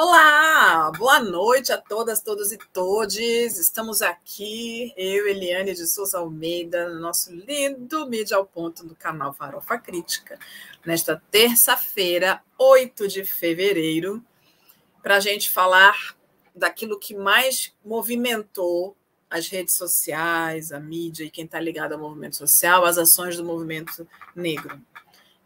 Olá, 0.00 0.92
boa 0.96 1.18
noite 1.18 1.72
a 1.72 1.76
todas, 1.76 2.20
todos 2.20 2.52
e 2.52 2.58
todes. 2.72 3.58
Estamos 3.58 4.00
aqui, 4.00 4.94
eu, 4.96 5.26
Eliane 5.26 5.74
de 5.74 5.88
Souza 5.88 6.18
Almeida, 6.18 6.88
no 6.88 7.00
nosso 7.00 7.34
lindo 7.34 8.08
Mídia 8.08 8.36
ao 8.36 8.46
Ponto 8.46 8.86
do 8.86 8.94
canal 8.94 9.34
Farofa 9.34 9.76
Crítica, 9.76 10.38
nesta 10.86 11.20
terça-feira, 11.32 12.40
8 12.56 13.08
de 13.08 13.24
fevereiro, 13.24 14.24
para 15.02 15.16
a 15.16 15.20
gente 15.20 15.50
falar 15.50 16.16
daquilo 16.54 16.96
que 16.96 17.16
mais 17.16 17.74
movimentou 17.84 18.96
as 19.28 19.48
redes 19.48 19.74
sociais, 19.74 20.70
a 20.70 20.78
mídia 20.78 21.24
e 21.24 21.30
quem 21.30 21.44
está 21.44 21.58
ligado 21.58 21.94
ao 21.94 21.98
movimento 21.98 22.36
social, 22.36 22.84
as 22.84 22.98
ações 22.98 23.36
do 23.36 23.44
movimento 23.44 24.06
negro 24.32 24.80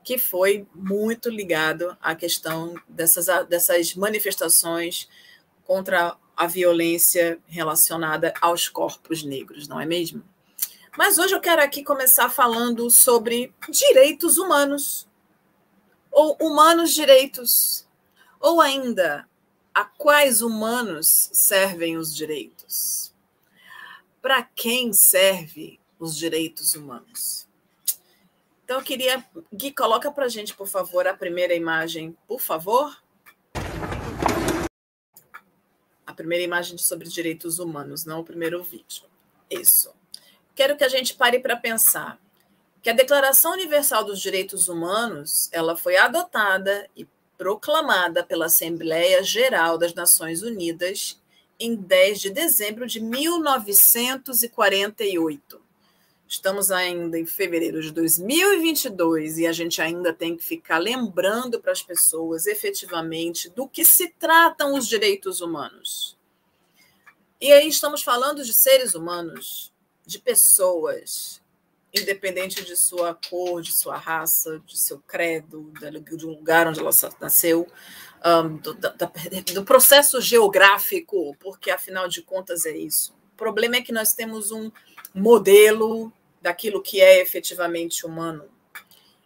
que 0.05 0.19
foi 0.19 0.67
muito 0.75 1.29
ligado 1.29 1.97
à 2.01 2.15
questão 2.15 2.75
dessas, 2.89 3.27
dessas 3.47 3.95
manifestações 3.95 5.09
contra 5.65 6.17
a 6.37 6.47
violência 6.47 7.39
relacionada 7.47 8.33
aos 8.41 8.69
corpos 8.69 9.23
negros, 9.23 9.69
não 9.69 9.81
é 9.81 9.87
mesmo? 9.87 10.23
Mas 10.97 11.19
hoje 11.19 11.35
eu 11.35 11.41
quero 11.41 11.63
aqui 11.63 11.83
começar 11.83 12.29
falando 12.29 12.91
sobre 12.91 13.55
direitos 13.69 14.37
humanos, 14.37 15.09
ou 16.11 16.37
humanos 16.41 16.93
direitos, 16.93 17.87
ou 18.39 18.61
ainda 18.61 19.27
a 19.75 19.85
quais 19.85 20.43
humanos 20.43 21.31
servem 21.33 21.97
os 21.97 22.15
direitos? 22.15 23.15
Para 24.21 24.43
quem 24.43 24.93
serve 24.93 25.81
os 25.99 26.17
direitos 26.17 26.75
humanos? 26.75 27.49
Então, 28.65 28.79
eu 28.79 28.85
queria. 28.85 29.25
Gui, 29.53 29.73
coloca 29.73 30.11
para 30.11 30.27
a 30.27 30.29
gente, 30.29 30.55
por 30.55 30.67
favor, 30.67 31.07
a 31.07 31.15
primeira 31.15 31.55
imagem, 31.55 32.17
por 32.27 32.41
favor. 32.41 32.97
A 36.07 36.15
primeira 36.15 36.45
imagem 36.45 36.79
sobre 36.79 37.09
direitos 37.09 37.59
humanos, 37.59 38.05
não 38.05 38.21
o 38.21 38.25
primeiro 38.25 38.63
vídeo. 38.63 39.05
Isso. 39.51 39.93
Quero 40.55 40.77
que 40.77 40.85
a 40.85 40.89
gente 40.89 41.15
pare 41.15 41.39
para 41.39 41.57
pensar 41.57 42.21
que 42.83 42.91
a 42.91 42.95
Declaração 42.95 43.53
Universal 43.53 44.05
dos 44.05 44.21
Direitos 44.21 44.69
Humanos 44.69 45.49
ela 45.53 45.77
foi 45.77 45.97
adotada 45.97 46.89
e 46.97 47.07
proclamada 47.39 48.25
pela 48.25 48.47
Assembleia 48.47 49.23
Geral 49.23 49.79
das 49.79 49.95
Nações 49.95 50.43
Unidas 50.43 51.23
em 51.59 51.77
10 51.77 52.21
de 52.21 52.31
dezembro 52.31 52.87
de 52.87 53.01
1948. 53.01 55.62
Estamos 56.33 56.71
ainda 56.71 57.19
em 57.19 57.27
fevereiro 57.27 57.83
de 57.83 57.93
2022 57.93 59.37
e 59.37 59.47
a 59.47 59.53
gente 59.53 59.83
ainda 59.83 60.15
tem 60.15 60.35
que 60.35 60.43
ficar 60.43 60.79
lembrando 60.79 61.61
para 61.61 61.73
as 61.73 61.83
pessoas 61.83 62.47
efetivamente 62.47 63.51
do 63.51 63.69
que 63.69 63.85
se 63.85 64.09
tratam 64.19 64.75
os 64.75 64.89
direitos 64.89 65.43
humanos. 65.43 66.17
E 67.39 67.53
aí 67.53 67.69
estamos 67.69 68.03
falando 68.03 68.43
de 68.43 68.55
seres 68.55 68.95
humanos, 68.95 69.75
de 70.07 70.19
pessoas, 70.19 71.43
independente 71.93 72.65
de 72.65 72.77
sua 72.77 73.15
cor, 73.29 73.61
de 73.61 73.79
sua 73.79 73.99
raça, 73.99 74.59
de 74.65 74.81
seu 74.81 75.01
credo, 75.01 75.71
do 76.17 76.29
lugar 76.29 76.67
onde 76.67 76.81
ela 76.81 76.91
nasceu, 77.21 77.69
um, 78.25 78.57
do, 78.57 78.73
do 79.53 79.65
processo 79.67 80.19
geográfico, 80.19 81.37
porque 81.39 81.71
afinal 81.71 82.09
de 82.09 82.23
contas 82.23 82.65
é 82.65 82.75
isso. 82.75 83.13
O 83.35 83.37
problema 83.37 83.77
é 83.77 83.83
que 83.83 83.93
nós 83.93 84.15
temos 84.15 84.51
um 84.51 84.73
modelo 85.15 86.11
daquilo 86.43 86.83
que 86.83 87.01
é 87.01 87.23
efetivamente 87.23 88.05
humano. 88.05 88.45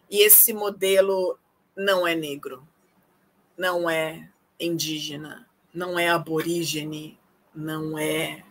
E 0.09 0.21
esse 0.21 0.53
modelo 0.53 1.37
não 1.75 2.07
é 2.07 2.15
negro, 2.15 2.65
não 3.57 3.89
é 3.89 4.29
indígena, 4.59 5.47
não 5.73 5.99
é 5.99 6.07
aborígene, 6.07 7.19
não 7.53 7.97
é 7.97 8.43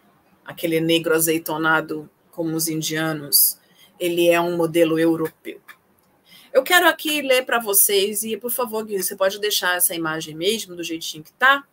aquele 0.44 0.80
negro 0.80 1.14
azeitonado 1.14 2.10
como 2.30 2.54
os 2.54 2.68
indianos. 2.68 3.58
Ele 3.98 4.28
é 4.28 4.40
um 4.40 4.56
modelo 4.56 4.98
europeu. 4.98 5.60
Eu 6.52 6.62
quero 6.62 6.88
aqui 6.88 7.22
ler 7.22 7.44
para 7.44 7.58
vocês, 7.58 8.22
e 8.24 8.36
por 8.36 8.50
favor, 8.50 8.86
você 8.86 9.16
pode 9.16 9.38
deixar 9.40 9.76
essa 9.76 9.94
imagem 9.94 10.34
mesmo, 10.34 10.74
do 10.74 10.82
jeitinho 10.82 11.22
que 11.22 11.30
está. 11.30 11.64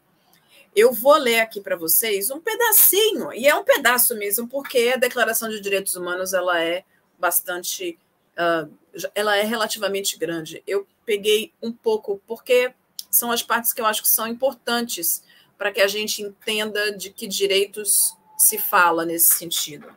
Eu 0.75 0.91
vou 0.91 1.15
ler 1.17 1.39
aqui 1.39 1.61
para 1.61 1.75
vocês 1.75 2.31
um 2.31 2.39
pedacinho, 2.39 3.31
e 3.33 3.47
é 3.47 3.55
um 3.55 3.63
pedaço 3.63 4.15
mesmo, 4.15 4.47
porque 4.47 4.91
a 4.93 4.97
Declaração 4.97 5.49
de 5.49 5.59
Direitos 5.59 5.95
Humanos 5.95 6.33
ela 6.33 6.61
é 6.61 6.83
bastante, 7.19 7.97
uh, 8.37 8.71
ela 9.13 9.37
é 9.37 9.43
relativamente 9.43 10.17
grande. 10.17 10.63
Eu 10.65 10.87
peguei 11.05 11.53
um 11.61 11.71
pouco, 11.71 12.21
porque 12.25 12.73
são 13.11 13.31
as 13.31 13.43
partes 13.43 13.71
que 13.71 13.81
eu 13.81 13.85
acho 13.85 14.01
que 14.01 14.09
são 14.09 14.27
importantes 14.27 15.23
para 15.57 15.71
que 15.71 15.81
a 15.81 15.87
gente 15.87 16.21
entenda 16.21 16.91
de 16.91 17.11
que 17.11 17.27
direitos 17.27 18.15
se 18.37 18.57
fala 18.57 19.05
nesse 19.05 19.35
sentido. 19.35 19.87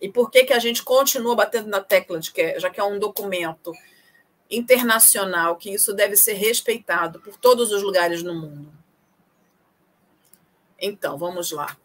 E 0.00 0.08
por 0.08 0.30
que, 0.30 0.44
que 0.44 0.52
a 0.52 0.58
gente 0.58 0.82
continua 0.82 1.36
batendo 1.36 1.68
na 1.68 1.80
tecla 1.80 2.18
de 2.18 2.32
que, 2.32 2.58
já 2.58 2.70
que 2.70 2.80
é 2.80 2.84
um 2.84 2.98
documento 2.98 3.72
internacional, 4.52 5.56
que 5.56 5.70
isso 5.70 5.92
deve 5.92 6.16
ser 6.16 6.34
respeitado 6.34 7.20
por 7.20 7.36
todos 7.36 7.72
os 7.72 7.82
lugares 7.82 8.22
no 8.22 8.34
mundo. 8.34 8.81
Então, 10.82 11.16
vamos 11.16 11.52
lá. 11.52 11.76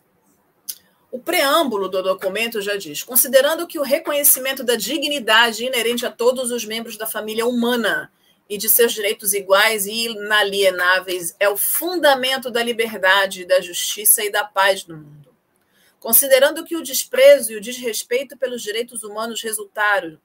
O 1.12 1.20
preâmbulo 1.20 1.88
do 1.88 2.02
documento 2.02 2.60
já 2.62 2.76
diz: 2.76 3.04
considerando 3.04 3.68
que 3.68 3.80
o 3.80 3.84
reconhecimento 3.84 4.64
da 4.64 4.76
dignidade 4.76 5.64
inerente 5.64 6.06
a 6.06 6.12
todos 6.12 6.52
os 6.52 6.66
membros 6.66 6.98
da 6.98 7.06
família 7.06 7.46
humana 7.46 8.12
e 8.50 8.58
de 8.58 8.68
seus 8.70 8.94
direitos 8.94 9.34
iguais 9.34 9.86
e 9.86 10.08
inalienáveis 10.08 11.36
é 11.40 11.48
o 11.48 11.56
fundamento 11.56 12.50
da 12.50 12.64
liberdade, 12.64 13.46
da 13.46 13.62
justiça 13.62 14.24
e 14.24 14.32
da 14.32 14.44
paz 14.44 14.86
no 14.88 14.98
mundo. 14.98 15.36
Considerando 16.00 16.64
que 16.64 16.76
o 16.76 16.84
desprezo 16.84 17.52
e 17.52 17.56
o 17.56 17.62
desrespeito 17.62 18.38
pelos 18.38 18.64
direitos 18.64 19.04
humanos 19.04 19.42
resultaram 19.42 20.20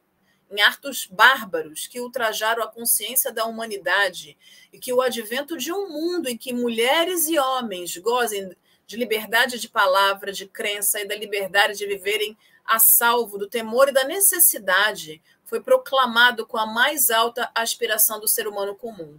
em 0.50 0.60
atos 0.60 1.08
bárbaros 1.10 1.86
que 1.86 2.00
ultrajaram 2.00 2.62
a 2.62 2.68
consciência 2.68 3.32
da 3.32 3.46
humanidade 3.46 4.36
e 4.72 4.78
que 4.78 4.92
o 4.92 5.00
advento 5.00 5.56
de 5.56 5.72
um 5.72 5.88
mundo 5.88 6.28
em 6.28 6.36
que 6.36 6.52
mulheres 6.52 7.26
e 7.26 7.38
homens 7.38 7.96
gozem 7.96 8.54
de 8.92 8.98
liberdade 8.98 9.58
de 9.58 9.70
palavra, 9.70 10.30
de 10.30 10.46
crença 10.46 11.00
e 11.00 11.08
da 11.08 11.16
liberdade 11.16 11.78
de 11.78 11.86
viverem 11.86 12.36
a 12.62 12.78
salvo 12.78 13.38
do 13.38 13.48
temor 13.48 13.88
e 13.88 13.92
da 13.92 14.04
necessidade, 14.04 15.22
foi 15.46 15.62
proclamado 15.62 16.46
com 16.46 16.58
a 16.58 16.66
mais 16.66 17.10
alta 17.10 17.50
aspiração 17.54 18.20
do 18.20 18.28
ser 18.28 18.46
humano 18.46 18.74
comum. 18.74 19.18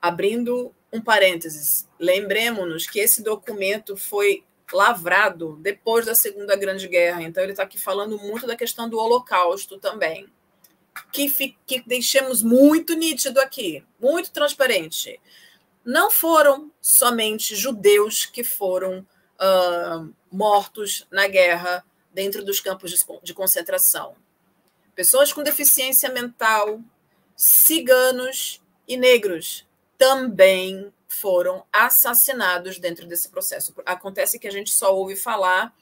Abrindo 0.00 0.72
um 0.92 1.00
parênteses, 1.00 1.88
lembremos-nos 1.98 2.86
que 2.86 3.00
esse 3.00 3.24
documento 3.24 3.96
foi 3.96 4.44
lavrado 4.72 5.58
depois 5.60 6.06
da 6.06 6.14
Segunda 6.14 6.54
Grande 6.54 6.86
Guerra, 6.86 7.24
então 7.24 7.42
ele 7.42 7.52
está 7.52 7.64
aqui 7.64 7.78
falando 7.78 8.16
muito 8.18 8.46
da 8.46 8.54
questão 8.54 8.88
do 8.88 8.98
Holocausto 8.98 9.80
também. 9.80 10.28
Que, 11.10 11.28
que 11.66 11.82
deixemos 11.84 12.40
muito 12.40 12.94
nítido 12.94 13.40
aqui, 13.40 13.84
muito 13.98 14.30
transparente 14.30 15.18
não 15.84 16.10
foram 16.10 16.70
somente 16.80 17.56
judeus 17.56 18.26
que 18.26 18.44
foram 18.44 19.06
uh, 19.40 20.14
mortos 20.30 21.06
na 21.10 21.26
guerra 21.26 21.84
dentro 22.12 22.44
dos 22.44 22.60
campos 22.60 22.90
de, 22.90 23.04
de 23.22 23.34
concentração. 23.34 24.14
Pessoas 24.94 25.32
com 25.32 25.42
deficiência 25.42 26.10
mental, 26.10 26.80
ciganos 27.36 28.62
e 28.86 28.96
negros 28.96 29.66
também 29.96 30.92
foram 31.08 31.64
assassinados 31.72 32.78
dentro 32.78 33.06
desse 33.06 33.28
processo. 33.28 33.74
Acontece 33.86 34.38
que 34.38 34.48
a 34.48 34.50
gente 34.50 34.70
só 34.70 34.94
ouve 34.94 35.16
falar 35.16 35.74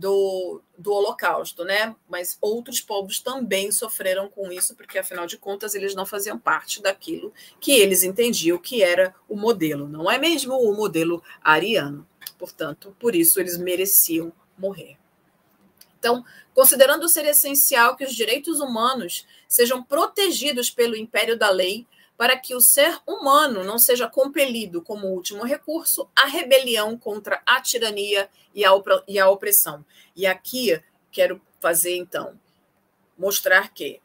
do, 0.00 0.62
do 0.78 0.92
Holocausto, 0.92 1.62
né? 1.62 1.94
Mas 2.08 2.38
outros 2.40 2.80
povos 2.80 3.20
também 3.20 3.70
sofreram 3.70 4.28
com 4.28 4.50
isso, 4.50 4.74
porque 4.74 4.98
afinal 4.98 5.26
de 5.26 5.36
contas 5.36 5.74
eles 5.74 5.94
não 5.94 6.06
faziam 6.06 6.38
parte 6.38 6.80
daquilo 6.80 7.32
que 7.60 7.72
eles 7.72 8.02
entendiam 8.02 8.58
que 8.58 8.82
era 8.82 9.14
o 9.28 9.36
modelo, 9.36 9.86
não 9.86 10.10
é 10.10 10.18
mesmo 10.18 10.54
o 10.54 10.74
modelo 10.74 11.22
ariano. 11.42 12.06
Portanto, 12.38 12.96
por 12.98 13.14
isso 13.14 13.38
eles 13.38 13.58
mereciam 13.58 14.32
morrer. 14.56 14.96
Então, 15.98 16.24
considerando 16.54 17.06
ser 17.06 17.26
essencial 17.26 17.94
que 17.94 18.04
os 18.04 18.14
direitos 18.14 18.58
humanos 18.58 19.26
sejam 19.46 19.82
protegidos 19.82 20.70
pelo 20.70 20.96
império 20.96 21.38
da 21.38 21.50
lei, 21.50 21.86
para 22.20 22.36
que 22.36 22.54
o 22.54 22.60
ser 22.60 23.00
humano 23.06 23.64
não 23.64 23.78
seja 23.78 24.06
compelido, 24.06 24.82
como 24.82 25.06
último 25.06 25.42
recurso, 25.42 26.06
à 26.14 26.26
rebelião 26.26 26.94
contra 26.98 27.42
a 27.46 27.62
tirania 27.62 28.28
e 28.54 28.62
a, 28.62 28.72
e 29.08 29.18
a 29.18 29.30
opressão. 29.30 29.82
E 30.14 30.26
aqui 30.26 30.78
quero 31.10 31.40
fazer, 31.60 31.96
então, 31.96 32.38
mostrar 33.16 33.72
que 33.72 34.02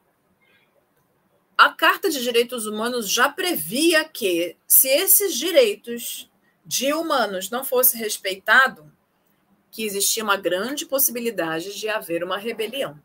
a 1.57 1.67
Carta 1.71 2.09
de 2.09 2.23
Direitos 2.23 2.65
Humanos 2.65 3.09
já 3.09 3.27
previa 3.27 4.07
que, 4.07 4.55
se 4.65 4.87
esses 4.87 5.35
direitos 5.35 6.31
de 6.65 6.93
humanos 6.93 7.49
não 7.49 7.65
fossem 7.65 7.99
respeitados, 7.99 8.85
que 9.69 9.83
existia 9.83 10.23
uma 10.23 10.37
grande 10.37 10.85
possibilidade 10.85 11.77
de 11.77 11.89
haver 11.89 12.23
uma 12.23 12.37
rebelião. 12.37 12.97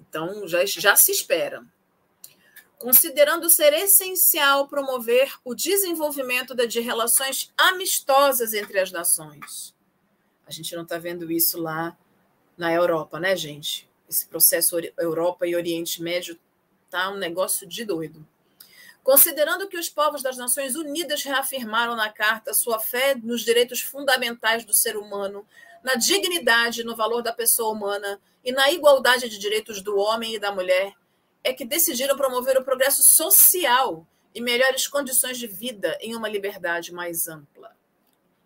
Então, 0.00 0.48
já, 0.48 0.64
já 0.64 0.96
se 0.96 1.12
espera. 1.12 1.62
Considerando 2.78 3.48
ser 3.48 3.72
essencial 3.72 4.68
promover 4.68 5.32
o 5.44 5.54
desenvolvimento 5.54 6.54
de 6.54 6.80
relações 6.80 7.52
amistosas 7.56 8.52
entre 8.52 8.78
as 8.78 8.92
nações. 8.92 9.74
A 10.46 10.52
gente 10.52 10.74
não 10.76 10.82
está 10.82 10.98
vendo 10.98 11.30
isso 11.30 11.60
lá 11.60 11.96
na 12.56 12.72
Europa, 12.72 13.18
né, 13.18 13.34
gente? 13.36 13.88
Esse 14.08 14.26
processo 14.26 14.76
Europa 14.98 15.46
e 15.46 15.56
Oriente 15.56 16.02
Médio 16.02 16.38
tá 16.88 17.10
um 17.10 17.16
negócio 17.16 17.66
de 17.66 17.84
doido. 17.84 18.26
Considerando 19.02 19.68
que 19.68 19.78
os 19.78 19.88
povos 19.88 20.22
das 20.22 20.36
Nações 20.36 20.74
Unidas 20.74 21.22
reafirmaram 21.22 21.94
na 21.94 22.10
Carta 22.10 22.52
sua 22.52 22.78
fé 22.78 23.14
nos 23.14 23.42
direitos 23.42 23.80
fundamentais 23.80 24.64
do 24.64 24.74
ser 24.74 24.96
humano, 24.96 25.46
na 25.82 25.94
dignidade, 25.94 26.84
no 26.84 26.96
valor 26.96 27.22
da 27.22 27.32
pessoa 27.32 27.72
humana 27.72 28.20
e 28.44 28.50
na 28.50 28.70
igualdade 28.70 29.28
de 29.28 29.38
direitos 29.38 29.80
do 29.80 29.96
homem 29.96 30.34
e 30.34 30.38
da 30.38 30.52
mulher, 30.52 30.92
é 31.46 31.52
que 31.52 31.64
decidiram 31.64 32.16
promover 32.16 32.58
o 32.58 32.64
progresso 32.64 33.04
social 33.04 34.04
e 34.34 34.40
melhores 34.40 34.88
condições 34.88 35.38
de 35.38 35.46
vida 35.46 35.96
em 36.00 36.16
uma 36.16 36.28
liberdade 36.28 36.92
mais 36.92 37.28
ampla. 37.28 37.76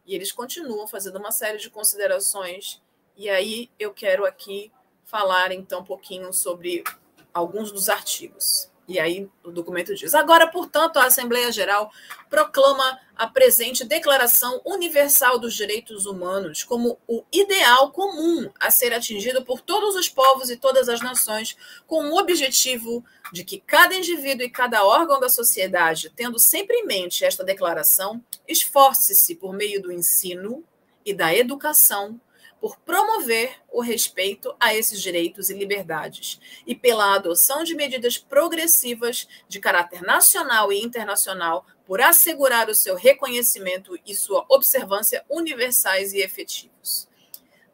E 0.04 0.14
eles 0.14 0.30
continuam 0.30 0.86
fazendo 0.86 1.18
uma 1.18 1.32
série 1.32 1.56
de 1.56 1.70
considerações, 1.70 2.82
e 3.16 3.30
aí 3.30 3.70
eu 3.78 3.94
quero 3.94 4.26
aqui 4.26 4.70
falar 5.06 5.50
então 5.50 5.80
um 5.80 5.84
pouquinho 5.84 6.30
sobre 6.30 6.84
alguns 7.32 7.72
dos 7.72 7.88
artigos. 7.88 8.69
E 8.90 8.98
aí 8.98 9.30
o 9.44 9.52
documento 9.52 9.94
diz: 9.94 10.16
agora, 10.16 10.48
portanto, 10.48 10.96
a 10.96 11.04
Assembleia 11.04 11.52
Geral 11.52 11.92
proclama 12.28 12.98
a 13.16 13.24
presente 13.24 13.84
Declaração 13.84 14.60
Universal 14.64 15.38
dos 15.38 15.54
Direitos 15.54 16.06
Humanos 16.06 16.64
como 16.64 16.98
o 17.06 17.22
ideal 17.32 17.92
comum 17.92 18.50
a 18.58 18.68
ser 18.68 18.92
atingido 18.92 19.44
por 19.44 19.60
todos 19.60 19.94
os 19.94 20.08
povos 20.08 20.50
e 20.50 20.56
todas 20.56 20.88
as 20.88 21.00
nações, 21.00 21.56
com 21.86 22.06
o 22.06 22.18
objetivo 22.18 23.04
de 23.32 23.44
que 23.44 23.60
cada 23.60 23.94
indivíduo 23.94 24.44
e 24.44 24.50
cada 24.50 24.84
órgão 24.84 25.20
da 25.20 25.28
sociedade, 25.28 26.10
tendo 26.16 26.40
sempre 26.40 26.78
em 26.78 26.84
mente 26.84 27.24
esta 27.24 27.44
declaração, 27.44 28.20
esforce-se 28.48 29.36
por 29.36 29.52
meio 29.52 29.80
do 29.80 29.92
ensino 29.92 30.64
e 31.06 31.14
da 31.14 31.32
educação 31.32 32.20
por 32.60 32.76
promover 32.78 33.56
o 33.70 33.80
respeito 33.80 34.54
a 34.60 34.74
esses 34.74 35.00
direitos 35.00 35.48
e 35.48 35.54
liberdades 35.54 36.38
e 36.66 36.74
pela 36.74 37.14
adoção 37.14 37.64
de 37.64 37.74
medidas 37.74 38.18
progressivas 38.18 39.26
de 39.48 39.58
caráter 39.58 40.02
nacional 40.02 40.72
e 40.72 40.82
internacional 40.82 41.64
por 41.86 42.00
assegurar 42.00 42.68
o 42.68 42.74
seu 42.74 42.94
reconhecimento 42.94 43.98
e 44.06 44.14
sua 44.14 44.44
observância 44.48 45.24
universais 45.28 46.12
e 46.12 46.18
efetivos, 46.18 47.08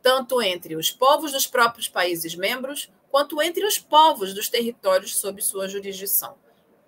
tanto 0.01 0.41
entre 0.41 0.77
os 0.77 0.91
povos 0.91 1.33
dos 1.33 1.47
próprios 1.47 1.89
países 1.89 2.35
membros, 2.35 2.91
quanto 3.11 3.43
entre 3.43 3.67
os 3.67 3.79
povos 3.79 4.33
dos 4.33 4.49
territórios 4.49 5.17
sob 5.17 5.43
sua 5.43 5.69
jurisdição. 5.69 6.37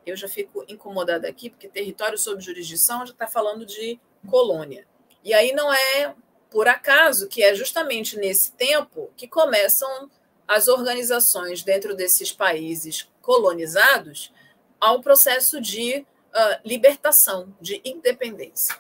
Eu 0.07 0.17
já 0.17 0.29
fico 0.29 0.65
incomodada 0.69 1.29
aqui, 1.29 1.51
porque 1.51 1.69
território 1.69 2.17
sob 2.17 2.41
jurisdição 2.41 3.05
já 3.05 3.13
está 3.13 3.27
falando 3.27 3.67
de 3.67 4.01
colônia. 4.31 4.87
E 5.23 5.35
aí 5.35 5.53
não 5.53 5.71
é 5.73 6.15
por 6.51 6.69
acaso 6.69 7.29
que 7.29 7.43
é 7.43 7.55
justamente 7.55 8.17
nesse 8.17 8.53
tempo 8.53 9.11
que 9.17 9.29
começam 9.29 10.11
as 10.47 10.67
organizações 10.69 11.63
dentro 11.63 11.95
desses 11.95 12.33
países 12.33 13.09
colonizados 13.21 14.33
ao 14.81 15.01
processo 15.01 15.61
de 15.61 15.99
uh, 15.99 16.61
libertação, 16.65 17.55
de 17.61 17.81
independência. 17.85 18.77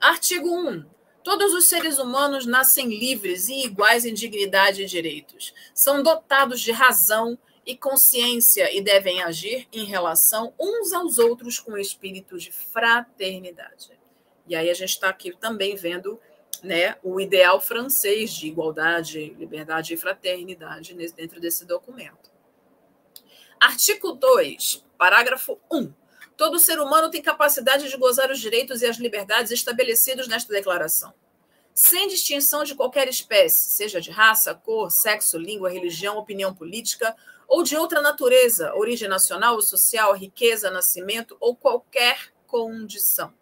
Artigo 0.00 0.48
1. 0.48 0.84
Todos 1.24 1.52
os 1.52 1.64
seres 1.66 1.98
humanos 1.98 2.46
nascem 2.46 2.88
livres 2.88 3.48
e 3.48 3.64
iguais 3.64 4.04
em 4.04 4.14
dignidade 4.14 4.82
e 4.82 4.86
direitos. 4.86 5.52
São 5.74 6.02
dotados 6.02 6.60
de 6.60 6.70
razão 6.70 7.36
e 7.66 7.76
consciência 7.76 8.74
e 8.74 8.80
devem 8.80 9.22
agir 9.22 9.68
em 9.72 9.84
relação 9.84 10.54
uns 10.58 10.92
aos 10.92 11.18
outros 11.18 11.58
com 11.58 11.76
espírito 11.76 12.38
de 12.38 12.50
fraternidade. 12.50 13.90
E 14.46 14.56
aí 14.56 14.70
a 14.70 14.74
gente 14.74 14.90
está 14.90 15.10
aqui 15.10 15.36
também 15.36 15.76
vendo 15.76 16.18
né, 16.62 16.96
o 17.02 17.20
ideal 17.20 17.60
francês 17.60 18.32
de 18.32 18.46
igualdade, 18.46 19.34
liberdade 19.38 19.94
e 19.94 19.96
fraternidade 19.96 20.94
dentro 20.94 21.40
desse 21.40 21.64
documento. 21.64 22.30
Artigo 23.60 24.12
2, 24.12 24.84
parágrafo 24.96 25.58
1. 25.70 25.92
Todo 26.36 26.58
ser 26.58 26.78
humano 26.78 27.10
tem 27.10 27.20
capacidade 27.20 27.88
de 27.88 27.96
gozar 27.96 28.30
os 28.30 28.38
direitos 28.38 28.80
e 28.82 28.86
as 28.86 28.96
liberdades 28.96 29.50
estabelecidos 29.50 30.28
nesta 30.28 30.52
declaração, 30.52 31.12
sem 31.74 32.06
distinção 32.06 32.62
de 32.62 32.76
qualquer 32.76 33.08
espécie, 33.08 33.72
seja 33.72 34.00
de 34.00 34.10
raça, 34.10 34.54
cor, 34.54 34.90
sexo, 34.90 35.36
língua, 35.36 35.68
religião, 35.68 36.16
opinião 36.16 36.54
política 36.54 37.16
ou 37.48 37.62
de 37.62 37.76
outra 37.76 38.00
natureza, 38.02 38.74
origem 38.74 39.08
nacional 39.08 39.54
ou 39.54 39.62
social, 39.62 40.14
riqueza, 40.14 40.70
nascimento 40.70 41.36
ou 41.40 41.56
qualquer 41.56 42.32
condição. 42.46 43.32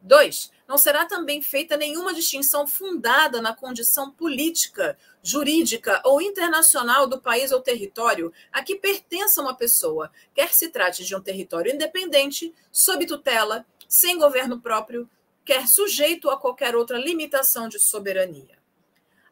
2. 0.00 0.52
Não 0.66 0.78
será 0.78 1.04
também 1.04 1.42
feita 1.42 1.76
nenhuma 1.76 2.14
distinção 2.14 2.66
fundada 2.66 3.40
na 3.42 3.54
condição 3.54 4.10
política, 4.10 4.96
jurídica 5.22 6.00
ou 6.04 6.22
internacional 6.22 7.06
do 7.06 7.20
país 7.20 7.52
ou 7.52 7.60
território 7.60 8.32
a 8.50 8.62
que 8.62 8.76
pertença 8.76 9.42
uma 9.42 9.54
pessoa, 9.54 10.10
quer 10.34 10.54
se 10.54 10.68
trate 10.68 11.04
de 11.04 11.14
um 11.14 11.20
território 11.20 11.72
independente, 11.72 12.54
sob 12.72 13.06
tutela, 13.06 13.66
sem 13.88 14.18
governo 14.18 14.60
próprio, 14.60 15.08
quer 15.44 15.68
sujeito 15.68 16.30
a 16.30 16.38
qualquer 16.38 16.74
outra 16.74 16.96
limitação 16.96 17.68
de 17.68 17.78
soberania. 17.78 18.58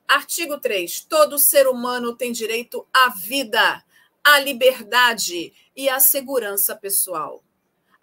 Artigo 0.06 0.60
3. 0.60 1.06
Todo 1.08 1.38
ser 1.38 1.66
humano 1.66 2.14
tem 2.14 2.32
direito 2.32 2.86
à 2.92 3.08
vida, 3.08 3.82
à 4.22 4.38
liberdade 4.38 5.52
e 5.74 5.88
à 5.88 5.98
segurança 5.98 6.76
pessoal. 6.76 7.42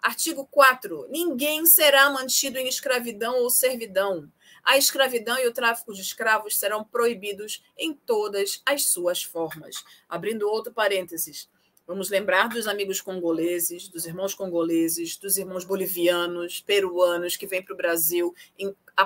Artigo 0.02 0.46
4. 0.50 1.06
Ninguém 1.10 1.66
será 1.66 2.08
mantido 2.10 2.58
em 2.58 2.68
escravidão 2.68 3.38
ou 3.38 3.50
servidão. 3.50 4.30
A 4.62 4.76
escravidão 4.76 5.38
e 5.38 5.46
o 5.46 5.52
tráfico 5.52 5.92
de 5.92 6.00
escravos 6.00 6.58
serão 6.58 6.84
proibidos 6.84 7.62
em 7.76 7.94
todas 7.94 8.62
as 8.64 8.86
suas 8.86 9.22
formas. 9.22 9.84
Abrindo 10.08 10.48
outro 10.48 10.72
parênteses. 10.72 11.48
Vamos 11.86 12.08
lembrar 12.08 12.48
dos 12.48 12.68
amigos 12.68 13.00
congoleses, 13.00 13.88
dos 13.88 14.06
irmãos 14.06 14.32
congoleses, 14.32 15.16
dos 15.16 15.36
irmãos 15.36 15.64
bolivianos, 15.64 16.60
peruanos 16.60 17.36
que 17.36 17.46
vêm 17.46 17.62
para 17.62 17.74
o 17.74 17.76
Brasil 17.76 18.34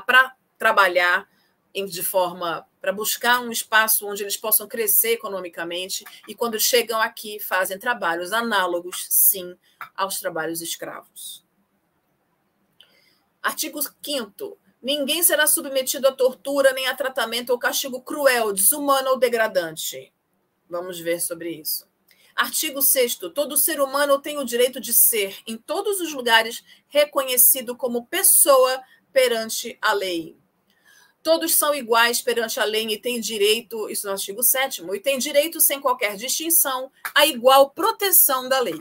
para 0.06 0.36
trabalhar 0.58 1.26
de 1.74 2.02
forma 2.02 2.66
para 2.84 2.92
buscar 2.92 3.40
um 3.40 3.50
espaço 3.50 4.06
onde 4.06 4.22
eles 4.22 4.36
possam 4.36 4.68
crescer 4.68 5.12
economicamente 5.12 6.04
e 6.28 6.34
quando 6.34 6.60
chegam 6.60 7.00
aqui 7.00 7.40
fazem 7.40 7.78
trabalhos 7.78 8.30
análogos, 8.30 9.06
sim, 9.08 9.56
aos 9.96 10.20
trabalhos 10.20 10.60
escravos. 10.60 11.42
Artigo 13.42 13.80
5 13.80 14.58
Ninguém 14.82 15.22
será 15.22 15.46
submetido 15.46 16.06
a 16.06 16.12
tortura, 16.12 16.74
nem 16.74 16.86
a 16.86 16.94
tratamento 16.94 17.48
ou 17.48 17.58
castigo 17.58 18.02
cruel, 18.02 18.52
desumano 18.52 19.12
ou 19.12 19.18
degradante. 19.18 20.12
Vamos 20.68 21.00
ver 21.00 21.20
sobre 21.22 21.52
isso. 21.52 21.88
Artigo 22.36 22.82
6 22.82 23.14
Todo 23.34 23.56
ser 23.56 23.80
humano 23.80 24.20
tem 24.20 24.36
o 24.36 24.44
direito 24.44 24.78
de 24.78 24.92
ser, 24.92 25.38
em 25.46 25.56
todos 25.56 26.00
os 26.00 26.12
lugares, 26.12 26.62
reconhecido 26.88 27.74
como 27.74 28.04
pessoa 28.04 28.82
perante 29.10 29.78
a 29.80 29.94
lei. 29.94 30.43
Todos 31.24 31.54
são 31.54 31.74
iguais 31.74 32.20
perante 32.20 32.60
a 32.60 32.64
lei 32.64 32.86
e 32.86 32.98
têm 32.98 33.18
direito, 33.18 33.88
isso 33.88 34.06
no 34.06 34.12
artigo 34.12 34.42
7 34.42 34.84
e 34.92 35.00
têm 35.00 35.18
direito, 35.18 35.58
sem 35.58 35.80
qualquer 35.80 36.16
distinção, 36.16 36.92
à 37.14 37.24
igual 37.24 37.70
proteção 37.70 38.46
da 38.46 38.60
lei. 38.60 38.78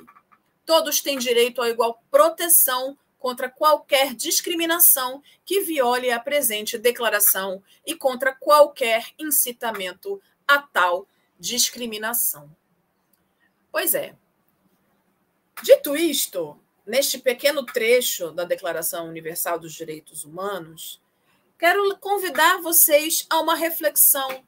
Todos 0.65 1.00
têm 1.00 1.17
direito 1.17 1.62
à 1.62 1.69
igual 1.69 2.03
proteção 2.12 2.97
contra 3.17 3.50
qualquer 3.50 4.13
discriminação 4.13 5.23
que 5.45 5.62
viole 5.62 6.12
a 6.12 6.19
presente 6.19 6.77
declaração 6.77 7.63
e 7.85 7.95
contra 7.95 8.35
qualquer 8.35 9.07
incitamento 9.17 10.21
a 10.45 10.59
tal 10.62 11.07
discriminação. 11.39 12.53
Pois 13.71 13.95
é. 13.95 14.17
Dito 15.63 15.95
isto, 15.95 16.59
neste 16.85 17.17
pequeno 17.19 17.65
trecho 17.65 18.31
da 18.31 18.43
Declaração 18.43 19.07
Universal 19.07 19.57
dos 19.59 19.71
Direitos 19.71 20.25
Humanos, 20.25 21.01
quero 21.63 21.98
convidar 21.98 22.60
vocês 22.62 23.25
a 23.29 23.39
uma 23.39 23.55
reflexão. 23.55 24.43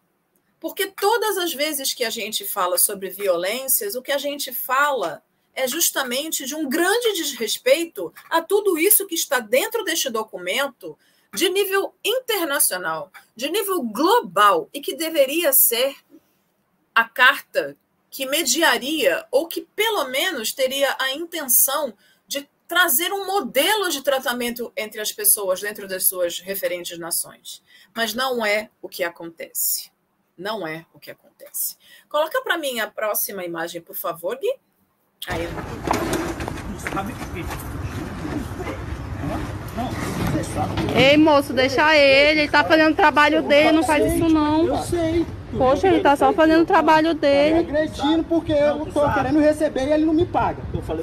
Porque 0.60 0.88
todas 0.88 1.38
as 1.38 1.54
vezes 1.54 1.94
que 1.94 2.04
a 2.04 2.10
gente 2.10 2.44
fala 2.44 2.78
sobre 2.78 3.10
violências, 3.10 3.96
o 3.96 4.02
que 4.02 4.12
a 4.12 4.18
gente 4.18 4.52
fala 4.52 5.24
é 5.54 5.66
justamente 5.66 6.46
de 6.46 6.54
um 6.54 6.68
grande 6.68 7.14
desrespeito 7.14 8.14
a 8.30 8.42
tudo 8.42 8.78
isso 8.78 9.08
que 9.08 9.16
está 9.16 9.40
dentro 9.40 9.86
deste 9.86 10.10
documento, 10.10 11.00
de 11.34 11.48
nível 11.48 11.96
internacional, 12.04 13.10
de 13.34 13.50
nível 13.50 13.82
global, 13.82 14.70
e 14.74 14.82
que 14.82 14.94
deveria 14.94 15.54
ser 15.54 15.96
a 16.94 17.06
carta 17.06 17.78
que 18.10 18.26
mediaria, 18.26 19.26
ou 19.32 19.48
que 19.48 19.62
pelo 19.62 20.04
menos 20.10 20.52
teria 20.52 20.94
a 21.00 21.14
intenção 21.14 21.94
trazer 22.76 23.14
um 23.14 23.26
modelo 23.26 23.88
de 23.90 24.02
tratamento 24.02 24.70
entre 24.76 25.00
as 25.00 25.10
pessoas 25.10 25.62
dentro 25.62 25.88
das 25.88 26.08
suas 26.08 26.42
referentes 26.42 27.00
nações. 27.00 27.64
Mas 27.96 28.14
não 28.14 28.46
é 28.46 28.70
o 28.82 28.90
que 28.90 29.02
acontece. 29.02 29.90
Não 30.38 30.68
é 30.68 30.86
o 30.94 31.00
que 31.00 31.10
acontece. 31.10 31.78
Coloca 32.10 32.42
para 32.42 32.58
mim 32.58 32.82
a 32.82 32.88
próxima 32.92 33.46
imagem, 33.46 33.80
por 33.82 33.96
favor, 33.96 34.38
Gui. 34.38 34.54
Aí. 35.26 35.48
Sabe 36.94 37.14
o 37.14 37.16
que 37.16 37.24
Ei, 41.00 41.16
moço, 41.16 41.54
deixa 41.54 41.96
ele. 41.96 42.42
Ele 42.42 42.52
tá 42.52 42.62
fazendo 42.66 42.92
o 42.92 42.96
trabalho 42.96 43.42
dele, 43.42 43.72
não 43.72 43.84
faz 43.84 44.06
isso 44.14 44.28
não. 44.28 44.68
Eu 44.68 44.84
sei. 44.84 45.26
Poxa, 45.58 45.88
ele 45.88 46.00
tá 46.02 46.16
só 46.16 46.34
fazendo 46.34 46.62
o 46.62 46.66
trabalho 46.66 47.10
Tá 47.10 47.14
me 47.16 47.20
dele. 47.22 47.60
agredindo 47.60 48.24
porque 48.24 48.52
eu 48.54 48.86
tô 48.94 49.10
querendo 49.12 49.40
receber 49.40 49.88
e 49.88 49.92
ele 49.94 50.06
não 50.06 50.14
me 50.14 50.26
paga. 50.26 50.58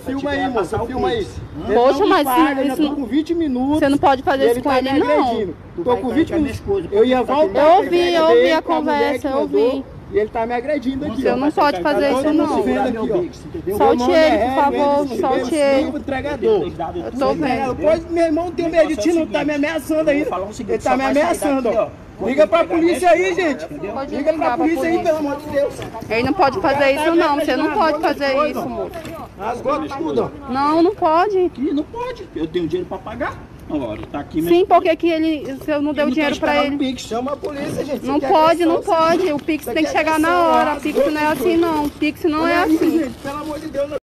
Filma 0.05 0.31
aí, 0.31 0.49
moça, 0.49 0.79
filma 0.81 1.09
aí. 1.09 1.27
Poxa, 1.75 2.07
mas 2.07 2.25
paga, 2.25 2.63
isso 2.65 2.77
tô 2.89 2.95
com 2.95 3.05
20 3.05 3.35
minutos. 3.35 3.79
Você 3.79 3.89
não 3.89 3.99
pode 3.99 4.23
fazer 4.23 4.51
isso 4.53 4.63
com 4.63 4.71
tá 4.71 4.79
ele, 4.79 4.99
não. 4.99 5.55
Tô 5.85 5.97
com 5.97 6.09
cair 6.09 6.15
20 6.15 6.29
com 6.29 6.35
a 6.35 6.39
minha 6.39 6.53
minutos. 6.53 6.93
Eu 6.93 7.05
ia 7.05 7.25
tá 7.25 7.35
voltar. 7.35 7.61
Eu 7.61 7.77
ouvi, 7.77 8.15
eu 8.15 8.25
ouvi 8.27 8.53
a 8.53 8.63
conversa, 8.63 9.29
eu 9.29 9.39
ouvi. 9.39 9.85
E 10.13 10.19
ele 10.19 10.29
tá 10.29 10.45
me 10.45 10.53
agredindo 10.53 11.07
aqui, 11.07 11.23
Você 11.23 11.31
ó. 11.31 11.37
não 11.37 11.51
pode 11.51 11.81
fazer 11.81 12.13
Tá 12.13 12.21
isso, 12.21 12.33
não. 12.35 12.63
vendo 12.63 12.89
aqui? 12.89 13.31
Solte 13.79 14.03
ele, 14.11 14.13
é 14.15 14.47
por 14.55 14.63
favor, 14.63 15.09
solte 15.17 15.55
eu 15.55 15.61
ele. 15.79 15.89
entregador. 15.99 16.63
Eu 17.07 17.13
tô 17.19 17.33
vendo. 17.33 17.77
Pois, 17.81 18.11
meu 18.11 18.25
irmão, 18.27 18.51
tem 18.53 18.69
medo 18.69 18.89
de 18.89 18.97
ti, 18.97 19.13
não 19.15 19.27
tá 19.27 19.43
me 19.43 19.55
ameaçando 19.55 20.11
aí. 20.11 20.21
Ele 20.69 20.79
tá 20.79 20.97
me 20.99 21.05
ameaçando, 21.05 21.71
ó. 21.71 21.89
Liga 22.21 22.47
pra 22.47 22.65
polícia 22.65 23.11
aí, 23.11 23.35
gente. 23.35 23.67
Pode 23.67 24.15
Liga 24.15 24.33
pra 24.35 24.57
polícia 24.57 24.89
aí, 24.89 25.03
pelo 25.03 25.19
amor 25.19 25.37
de 25.37 25.51
Deus. 25.51 25.75
Ele 26.09 26.23
não 26.23 26.33
pode 26.33 26.61
fazer 26.61 26.91
isso, 26.93 27.15
não. 27.15 27.37
Você 27.37 27.57
não 27.57 27.73
pode 27.73 28.01
fazer 28.01 28.49
isso, 28.49 28.69
moço. 28.69 28.93
Rasgou 29.39 29.89
tudo, 29.89 30.23
ó. 30.23 30.53
Não, 30.53 30.83
não 30.83 30.95
pode. 30.95 31.39
Aqui 31.47 31.73
não 31.73 31.85
pode. 31.85 32.29
Eu 32.35 32.47
tenho 32.47 32.69
dinheiro 32.69 32.89
pra 32.89 32.99
pagar. 32.99 33.37
Olha, 33.69 34.07
tá 34.07 34.21
aqui 34.21 34.43
Sim, 34.43 34.67
porque 34.67 34.95
que 34.97 35.09
ele. 35.09 35.55
Você 35.55 35.79
não 35.79 35.95
deu 35.95 36.07
tá 36.07 36.11
dinheiro 36.11 36.37
pra 36.39 36.65
ele. 36.65 36.75
o 36.75 36.79
Pix, 36.79 37.03
chama 37.03 37.33
a 37.33 37.37
polícia, 37.37 37.85
gente. 37.85 38.05
Não 38.05 38.17
é 38.17 38.21
pode, 38.21 38.65
não 38.65 38.83
pode. 38.83 39.33
O 39.33 39.39
Pix 39.39 39.65
tem 39.65 39.75
que 39.75 39.87
é 39.87 39.93
chegar 39.93 40.19
na 40.19 40.41
hora. 40.41 40.77
Pix 40.77 40.99
não 41.13 41.21
é 41.21 41.27
assim, 41.27 41.57
não. 41.57 41.85
O 41.85 41.91
Pix 41.91 42.25
não 42.25 42.47
é 42.47 42.63
assim. 42.65 43.11
pelo 43.23 43.39
amor 43.39 43.59
de 43.59 43.69
Deus. 43.69 44.02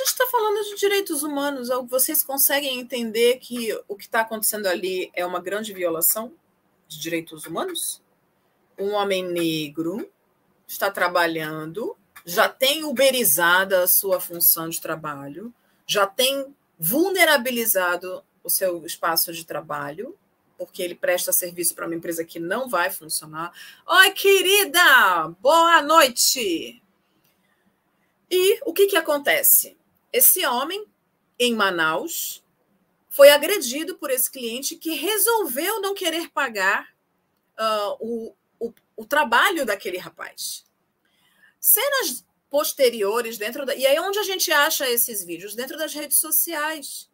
Gente 0.00 0.08
está 0.08 0.26
falando 0.26 0.64
de 0.64 0.76
direitos 0.76 1.22
humanos. 1.22 1.68
Vocês 1.88 2.22
conseguem 2.22 2.80
entender 2.80 3.38
que 3.38 3.72
o 3.86 3.96
que 3.96 4.04
está 4.04 4.20
acontecendo 4.20 4.66
ali 4.66 5.10
é 5.14 5.24
uma 5.24 5.40
grande 5.40 5.72
violação 5.72 6.32
de 6.88 6.98
direitos 6.98 7.46
humanos? 7.46 8.02
Um 8.78 8.92
homem 8.92 9.22
negro 9.24 10.10
está 10.66 10.90
trabalhando, 10.90 11.96
já 12.24 12.48
tem 12.48 12.84
uberizada 12.84 13.82
a 13.82 13.88
sua 13.88 14.20
função 14.20 14.68
de 14.68 14.80
trabalho, 14.80 15.52
já 15.86 16.06
tem 16.06 16.54
vulnerabilizado 16.78 18.24
o 18.42 18.48
seu 18.48 18.84
espaço 18.86 19.32
de 19.32 19.44
trabalho, 19.44 20.16
porque 20.56 20.82
ele 20.82 20.94
presta 20.94 21.32
serviço 21.32 21.74
para 21.74 21.86
uma 21.86 21.94
empresa 21.94 22.24
que 22.24 22.38
não 22.38 22.68
vai 22.68 22.90
funcionar. 22.90 23.52
Oi, 23.86 24.10
querida! 24.12 25.28
Boa 25.40 25.82
noite! 25.82 26.82
E 28.30 28.60
o 28.64 28.72
que, 28.72 28.86
que 28.86 28.96
acontece? 28.96 29.79
Esse 30.12 30.44
homem, 30.44 30.86
em 31.38 31.54
Manaus, 31.54 32.44
foi 33.08 33.30
agredido 33.30 33.96
por 33.96 34.10
esse 34.10 34.30
cliente 34.30 34.76
que 34.76 34.94
resolveu 34.94 35.80
não 35.80 35.94
querer 35.94 36.30
pagar 36.30 36.88
uh, 37.58 37.96
o, 38.00 38.36
o, 38.58 38.72
o, 38.96 39.04
trabalho 39.04 39.64
daquele 39.64 39.98
rapaz. 39.98 40.64
Cenas 41.60 42.24
posteriores 42.48 43.38
dentro 43.38 43.64
da. 43.64 43.74
E 43.74 43.86
aí, 43.86 43.98
onde 44.00 44.18
a 44.18 44.22
gente 44.24 44.50
acha 44.50 44.88
esses 44.88 45.24
vídeos? 45.24 45.54
Dentro 45.54 45.76
das 45.76 45.94
redes 45.94 46.18
sociais. 46.18 47.08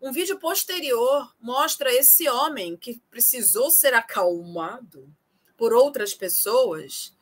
Um 0.00 0.12
vídeo 0.12 0.38
posterior 0.38 1.34
mostra 1.40 1.92
esse 1.92 2.28
homem 2.28 2.76
que 2.76 3.00
precisou 3.10 3.70
ser 3.70 3.94
acalmado 3.94 5.10
por 5.56 5.72
outras 5.72 6.12
pessoas, 6.12 7.16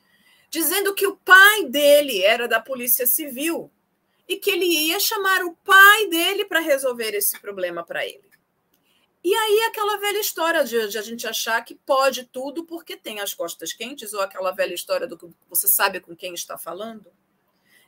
dizendo 0.49 0.93
que 0.93 1.07
o 1.07 1.15
pai 1.15 1.65
dele 1.65 2.21
era 2.21 2.49
da 2.49 2.59
Polícia 2.59 3.07
Civil 3.07 3.71
e 4.27 4.37
que 4.37 4.49
ele 4.49 4.65
ia 4.65 4.99
chamar 4.99 5.43
o 5.43 5.55
pai 5.57 6.07
dele 6.07 6.45
para 6.45 6.59
resolver 6.59 7.13
esse 7.13 7.39
problema 7.39 7.83
para 7.83 8.05
ele. 8.05 8.29
E 9.23 9.33
aí 9.33 9.61
aquela 9.67 9.97
velha 9.97 10.19
história 10.19 10.63
de, 10.63 10.87
de, 10.87 10.97
a 10.99 11.01
gente 11.01 11.27
achar 11.27 11.63
que 11.65 11.73
pode 11.73 12.25
tudo 12.25 12.63
porque 12.63 12.95
tem 12.95 13.19
as 13.19 13.33
costas 13.33 13.73
quentes, 13.73 14.13
ou 14.13 14.21
aquela 14.21 14.51
velha 14.51 14.75
história 14.75 15.07
do 15.07 15.17
que 15.17 15.27
você 15.49 15.67
sabe 15.67 15.99
com 15.99 16.15
quem 16.15 16.33
está 16.33 16.57
falando. 16.57 17.11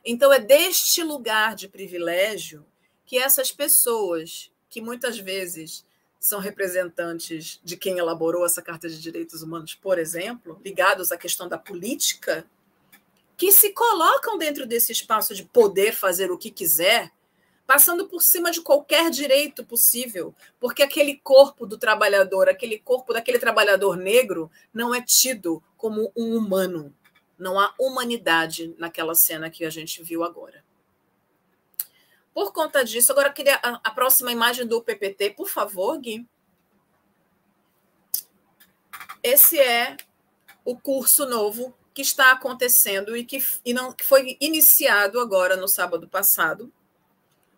Então 0.04 0.32
é 0.32 0.40
deste 0.40 1.02
lugar 1.02 1.54
de 1.54 1.68
privilégio 1.68 2.66
que 3.06 3.16
essas 3.16 3.52
pessoas, 3.52 4.50
que 4.68 4.80
muitas 4.80 5.18
vezes 5.18 5.86
são 6.18 6.40
representantes 6.40 7.60
de 7.62 7.76
quem 7.76 7.98
elaborou 7.98 8.44
essa 8.44 8.60
Carta 8.60 8.88
de 8.88 9.00
Direitos 9.00 9.40
Humanos, 9.40 9.74
por 9.74 9.98
exemplo, 9.98 10.60
ligados 10.64 11.12
à 11.12 11.16
questão 11.16 11.48
da 11.48 11.56
política, 11.56 12.44
que 13.38 13.52
se 13.52 13.72
colocam 13.72 14.36
dentro 14.36 14.66
desse 14.66 14.90
espaço 14.90 15.32
de 15.32 15.44
poder 15.44 15.94
fazer 15.94 16.32
o 16.32 16.36
que 16.36 16.50
quiser, 16.50 17.12
passando 17.64 18.08
por 18.08 18.20
cima 18.20 18.50
de 18.50 18.60
qualquer 18.60 19.10
direito 19.10 19.64
possível, 19.64 20.34
porque 20.58 20.82
aquele 20.82 21.16
corpo 21.18 21.64
do 21.64 21.78
trabalhador, 21.78 22.48
aquele 22.48 22.80
corpo 22.80 23.12
daquele 23.12 23.38
trabalhador 23.38 23.96
negro, 23.96 24.50
não 24.74 24.92
é 24.92 25.00
tido 25.00 25.62
como 25.76 26.12
um 26.16 26.36
humano. 26.36 26.92
Não 27.38 27.60
há 27.60 27.72
humanidade 27.78 28.74
naquela 28.76 29.14
cena 29.14 29.48
que 29.48 29.64
a 29.64 29.70
gente 29.70 30.02
viu 30.02 30.24
agora. 30.24 30.64
Por 32.34 32.52
conta 32.52 32.84
disso, 32.84 33.12
agora 33.12 33.28
eu 33.28 33.32
queria 33.32 33.60
a, 33.62 33.80
a 33.84 33.90
próxima 33.92 34.32
imagem 34.32 34.66
do 34.66 34.82
PPT, 34.82 35.30
por 35.30 35.48
favor, 35.48 35.96
Gui. 36.00 36.26
Esse 39.22 39.60
é 39.60 39.96
o 40.64 40.76
curso 40.76 41.24
novo 41.24 41.77
que 41.98 42.02
está 42.02 42.30
acontecendo 42.30 43.16
e 43.16 43.24
que, 43.24 43.44
e 43.64 43.74
não, 43.74 43.92
que 43.92 44.04
foi 44.04 44.36
iniciado 44.40 45.18
agora 45.18 45.56
no 45.56 45.66
sábado 45.66 46.06
passado, 46.06 46.72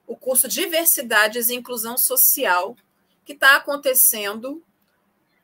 o 0.06 0.16
curso 0.16 0.48
Diversidades 0.48 1.50
e 1.50 1.54
Inclusão 1.54 1.98
Social, 1.98 2.74
que 3.22 3.34
está 3.34 3.56
acontecendo 3.56 4.64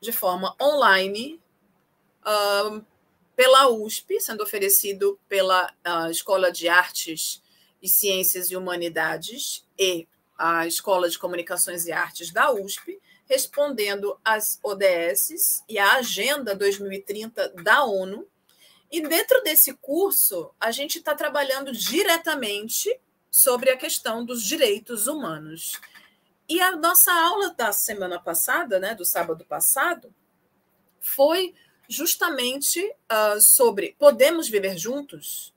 de 0.00 0.12
forma 0.12 0.56
online 0.58 1.38
uh, 2.22 2.82
pela 3.36 3.68
USP, 3.68 4.18
sendo 4.18 4.42
oferecido 4.42 5.20
pela 5.28 5.70
uh, 5.86 6.10
Escola 6.10 6.50
de 6.50 6.66
Artes 6.66 7.42
e 7.82 7.90
Ciências 7.90 8.50
e 8.50 8.56
Humanidades 8.56 9.62
e 9.78 10.08
a 10.38 10.66
Escola 10.66 11.10
de 11.10 11.18
Comunicações 11.18 11.84
e 11.84 11.92
Artes 11.92 12.32
da 12.32 12.50
USP, 12.50 12.98
respondendo 13.26 14.18
às 14.24 14.58
ODSs 14.62 15.62
e 15.68 15.78
à 15.78 15.96
Agenda 15.96 16.54
2030 16.54 17.50
da 17.62 17.84
ONU, 17.84 18.26
e 18.90 19.00
dentro 19.00 19.42
desse 19.42 19.74
curso, 19.74 20.50
a 20.60 20.70
gente 20.70 20.98
está 20.98 21.14
trabalhando 21.14 21.72
diretamente 21.72 22.98
sobre 23.30 23.70
a 23.70 23.76
questão 23.76 24.24
dos 24.24 24.42
direitos 24.42 25.06
humanos. 25.06 25.80
E 26.48 26.60
a 26.60 26.76
nossa 26.76 27.12
aula 27.12 27.52
da 27.54 27.72
semana 27.72 28.20
passada, 28.20 28.78
né, 28.78 28.94
do 28.94 29.04
sábado 29.04 29.44
passado, 29.44 30.14
foi 31.00 31.54
justamente 31.88 32.80
uh, 32.80 33.40
sobre 33.40 33.94
podemos 33.98 34.48
viver 34.48 34.78
juntos? 34.78 35.54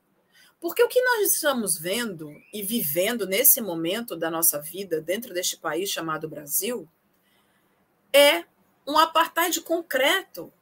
Porque 0.60 0.82
o 0.82 0.88
que 0.88 1.00
nós 1.00 1.32
estamos 1.32 1.78
vendo 1.78 2.30
e 2.52 2.62
vivendo 2.62 3.26
nesse 3.26 3.60
momento 3.60 4.14
da 4.14 4.30
nossa 4.30 4.60
vida 4.60 5.00
dentro 5.00 5.32
deste 5.32 5.56
país 5.56 5.88
chamado 5.88 6.28
Brasil 6.28 6.88
é 8.12 8.44
um 8.86 8.98
apartheid 8.98 9.60
concreto, 9.62 10.52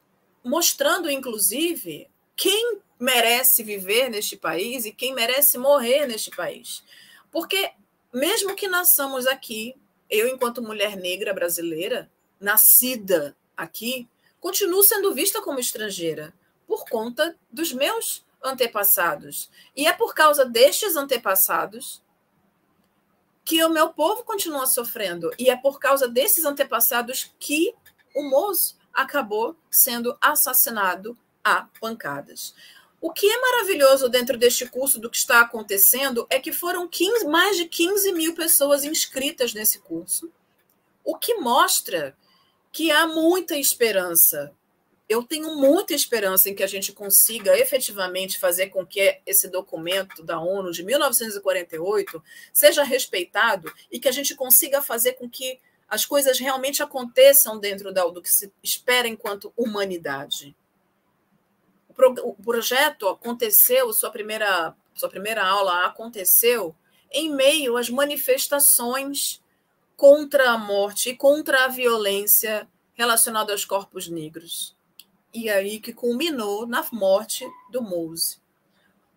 mostrando 0.43 1.09
inclusive 1.09 2.09
quem 2.39 2.79
merece 2.97 3.61
viver 3.63 4.09
neste 4.09 4.37
país 4.37 4.85
e 4.85 4.93
quem 4.93 5.13
merece 5.13 5.57
morrer 5.57 6.07
neste 6.07 6.31
país. 6.31 6.81
Porque, 7.29 7.73
mesmo 8.13 8.55
que 8.55 8.65
nasçamos 8.65 9.27
aqui, 9.27 9.75
eu, 10.09 10.25
enquanto 10.29 10.61
mulher 10.61 10.95
negra 10.95 11.33
brasileira, 11.33 12.09
nascida 12.39 13.35
aqui, 13.57 14.07
continuo 14.39 14.81
sendo 14.83 15.13
vista 15.13 15.41
como 15.41 15.59
estrangeira 15.59 16.33
por 16.65 16.85
conta 16.85 17.37
dos 17.51 17.73
meus 17.73 18.25
antepassados. 18.41 19.51
E 19.75 19.85
é 19.85 19.91
por 19.91 20.15
causa 20.15 20.45
destes 20.45 20.95
antepassados 20.95 22.01
que 23.43 23.61
o 23.65 23.69
meu 23.69 23.89
povo 23.89 24.23
continua 24.23 24.65
sofrendo. 24.65 25.29
E 25.37 25.49
é 25.49 25.57
por 25.57 25.77
causa 25.77 26.07
desses 26.07 26.45
antepassados 26.45 27.33
que 27.37 27.75
o 28.15 28.23
moço 28.23 28.77
acabou 28.93 29.57
sendo 29.69 30.17
assassinado 30.21 31.17
a 31.43 31.67
pancadas. 31.79 32.53
O 33.01 33.13
que 33.13 33.25
é 33.25 33.39
maravilhoso 33.39 34.09
dentro 34.09 34.37
deste 34.37 34.65
curso 34.65 34.99
do 34.99 35.09
que 35.09 35.15
está 35.15 35.39
acontecendo 35.39 36.27
é 36.29 36.37
que 36.37 36.51
foram 36.51 36.85
15, 36.85 37.25
mais 37.27 37.55
de 37.55 37.65
15 37.65 38.11
mil 38.11 38.35
pessoas 38.35 38.83
inscritas 38.83 39.53
nesse 39.53 39.79
curso, 39.79 40.29
o 41.03 41.17
que 41.17 41.35
mostra 41.35 42.15
que 42.73 42.91
há 42.91 43.07
muita 43.07 43.55
esperança. 43.55 44.51
Eu 45.07 45.23
tenho 45.23 45.55
muita 45.55 45.93
esperança 45.93 46.49
em 46.49 46.53
que 46.55 46.61
a 46.61 46.67
gente 46.67 46.91
consiga 46.91 47.57
efetivamente 47.57 48.37
fazer 48.37 48.67
com 48.67 48.85
que 48.85 49.19
esse 49.25 49.47
documento 49.47 50.21
da 50.21 50.39
ONU 50.39 50.71
de 50.71 50.83
1948 50.83 52.21
seja 52.53 52.83
respeitado 52.83 53.73
e 53.89 53.97
que 53.97 54.09
a 54.09 54.11
gente 54.11 54.35
consiga 54.35 54.81
fazer 54.81 55.13
com 55.13 55.29
que 55.29 55.57
as 55.87 56.05
coisas 56.05 56.37
realmente 56.37 56.83
aconteçam 56.83 57.57
dentro 57.57 57.91
do 57.93 58.21
que 58.21 58.29
se 58.29 58.51
espera 58.61 59.07
enquanto 59.07 59.53
humanidade 59.57 60.55
o 62.07 62.33
projeto 62.35 63.07
aconteceu, 63.07 63.91
sua 63.93 64.09
primeira 64.09 64.75
sua 64.95 65.09
primeira 65.09 65.45
aula 65.45 65.85
aconteceu 65.85 66.75
em 67.09 67.33
meio 67.33 67.77
às 67.77 67.89
manifestações 67.89 69.41
contra 69.95 70.51
a 70.51 70.57
morte 70.57 71.09
e 71.09 71.15
contra 71.15 71.65
a 71.65 71.67
violência 71.69 72.67
relacionada 72.93 73.53
aos 73.53 73.63
corpos 73.63 74.09
negros. 74.09 74.75
E 75.33 75.49
aí 75.49 75.79
que 75.79 75.93
culminou 75.93 76.67
na 76.67 76.85
morte 76.91 77.47
do 77.71 77.81
Mose. 77.81 78.41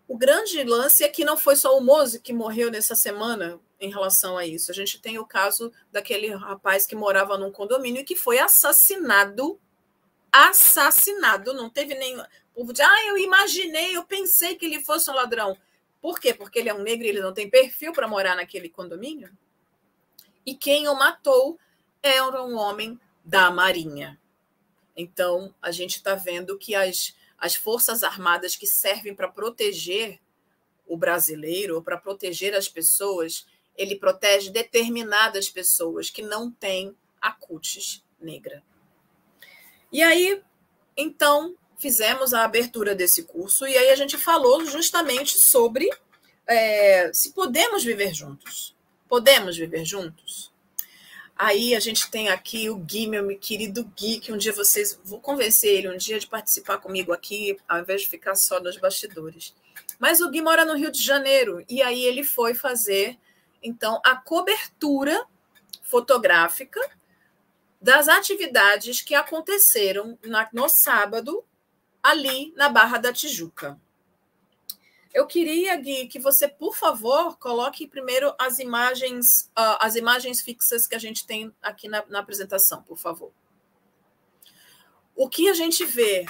O 0.07 0.17
grande 0.17 0.63
lance 0.63 1.03
é 1.03 1.09
que 1.09 1.25
não 1.25 1.35
foi 1.35 1.55
só 1.55 1.77
o 1.77 1.81
Mose 1.81 2.19
que 2.19 2.31
morreu 2.31 2.71
nessa 2.71 2.95
semana 2.95 3.59
em 3.79 3.89
relação 3.89 4.37
a 4.37 4.45
isso. 4.45 4.71
A 4.71 4.73
gente 4.73 5.01
tem 5.01 5.19
o 5.19 5.25
caso 5.25 5.71
daquele 5.91 6.33
rapaz 6.33 6.85
que 6.85 6.95
morava 6.95 7.37
num 7.37 7.51
condomínio 7.51 8.01
e 8.01 8.05
que 8.05 8.15
foi 8.15 8.39
assassinado. 8.39 9.59
Assassinado, 10.33 11.53
não 11.53 11.69
teve 11.69 11.93
nem. 11.93 12.19
O 12.19 12.25
povo 12.55 12.73
diz, 12.73 12.81
ah, 12.81 13.05
eu 13.05 13.19
imaginei, 13.19 13.95
eu 13.95 14.03
pensei 14.03 14.55
que 14.55 14.65
ele 14.65 14.83
fosse 14.83 15.09
um 15.11 15.13
ladrão. 15.13 15.55
Por 16.01 16.19
quê? 16.19 16.33
Porque 16.33 16.57
ele 16.57 16.69
é 16.69 16.73
um 16.73 16.81
negro 16.81 17.05
e 17.05 17.09
ele 17.09 17.21
não 17.21 17.33
tem 17.33 17.47
perfil 17.47 17.93
para 17.93 18.07
morar 18.07 18.35
naquele 18.35 18.67
condomínio? 18.67 19.29
E 20.43 20.55
quem 20.55 20.87
o 20.87 20.95
matou 20.95 21.59
era 22.01 22.43
um 22.43 22.57
homem 22.57 22.99
da 23.23 23.51
Marinha. 23.51 24.19
Então, 24.97 25.53
a 25.61 25.71
gente 25.71 25.97
está 25.97 26.15
vendo 26.15 26.57
que 26.57 26.73
as, 26.73 27.15
as 27.37 27.55
forças 27.55 28.03
armadas 28.03 28.55
que 28.55 28.65
servem 28.65 29.15
para 29.15 29.27
proteger 29.27 30.19
o 30.87 30.97
brasileiro, 30.97 31.81
para 31.81 31.97
proteger 31.97 32.55
as 32.55 32.67
pessoas, 32.67 33.47
ele 33.77 33.95
protege 33.95 34.49
determinadas 34.49 35.47
pessoas 35.49 36.09
que 36.09 36.21
não 36.21 36.51
têm 36.51 36.95
a 37.21 37.37
negra. 38.19 38.63
E 39.93 40.01
aí, 40.01 40.41
então, 40.97 41.55
fizemos 41.77 42.33
a 42.33 42.43
abertura 42.43 42.95
desse 42.95 43.23
curso 43.25 43.67
e 43.67 43.77
aí 43.77 43.91
a 43.91 43.95
gente 43.95 44.17
falou 44.17 44.65
justamente 44.65 45.37
sobre 45.37 45.87
é, 46.47 47.13
se 47.13 47.31
podemos 47.31 47.83
viver 47.83 48.11
juntos. 48.11 48.75
Podemos 49.07 49.55
viver 49.55 49.85
juntos? 49.85 50.51
Aí 51.35 51.75
a 51.75 51.79
gente 51.79 52.09
tem 52.09 52.29
aqui 52.29 52.71
o 52.71 52.77
Gui, 52.77 53.05
meu 53.05 53.37
querido 53.37 53.83
Gui, 53.95 54.19
que 54.19 54.33
um 54.33 54.37
dia 54.37 54.51
vocês. 54.51 54.99
Vou 55.03 55.19
convencer 55.19 55.69
ele 55.69 55.89
um 55.89 55.97
dia 55.97 56.17
de 56.17 56.25
participar 56.25 56.79
comigo 56.79 57.13
aqui, 57.13 57.55
ao 57.69 57.79
invés 57.79 58.01
de 58.01 58.09
ficar 58.09 58.33
só 58.33 58.59
nos 58.59 58.77
bastidores. 58.77 59.53
Mas 59.99 60.21
o 60.21 60.29
Gui 60.31 60.41
mora 60.41 60.65
no 60.65 60.75
Rio 60.75 60.91
de 60.91 61.03
Janeiro, 61.03 61.63
e 61.69 61.83
aí 61.83 62.03
ele 62.03 62.23
foi 62.23 62.55
fazer, 62.55 63.15
então, 63.61 64.01
a 64.03 64.15
cobertura 64.15 65.23
fotográfica 65.83 66.81
das 67.83 68.07
atividades 68.07 69.01
que 69.01 69.13
aconteceram 69.13 70.17
na, 70.23 70.47
no 70.53 70.69
sábado 70.69 71.43
ali 72.01 72.53
na 72.55 72.69
Barra 72.69 72.97
da 72.97 73.11
Tijuca. 73.11 73.77
Eu 75.13 75.27
queria, 75.27 75.75
Gui, 75.75 76.07
que 76.07 76.17
você, 76.17 76.47
por 76.47 76.77
favor, 76.77 77.37
coloque 77.37 77.85
primeiro 77.85 78.33
as 78.39 78.57
imagens, 78.57 79.25
uh, 79.49 79.77
as 79.81 79.97
imagens 79.97 80.39
fixas 80.39 80.87
que 80.87 80.95
a 80.95 80.97
gente 80.97 81.27
tem 81.27 81.53
aqui 81.61 81.89
na, 81.89 82.05
na 82.07 82.19
apresentação, 82.19 82.81
por 82.83 82.97
favor. 82.97 83.33
O 85.13 85.27
que 85.27 85.49
a 85.49 85.53
gente 85.53 85.83
vê 85.83 86.25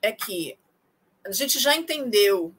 é 0.00 0.10
que 0.10 0.58
a 1.22 1.32
gente 1.32 1.58
já 1.58 1.76
entendeu 1.76 2.56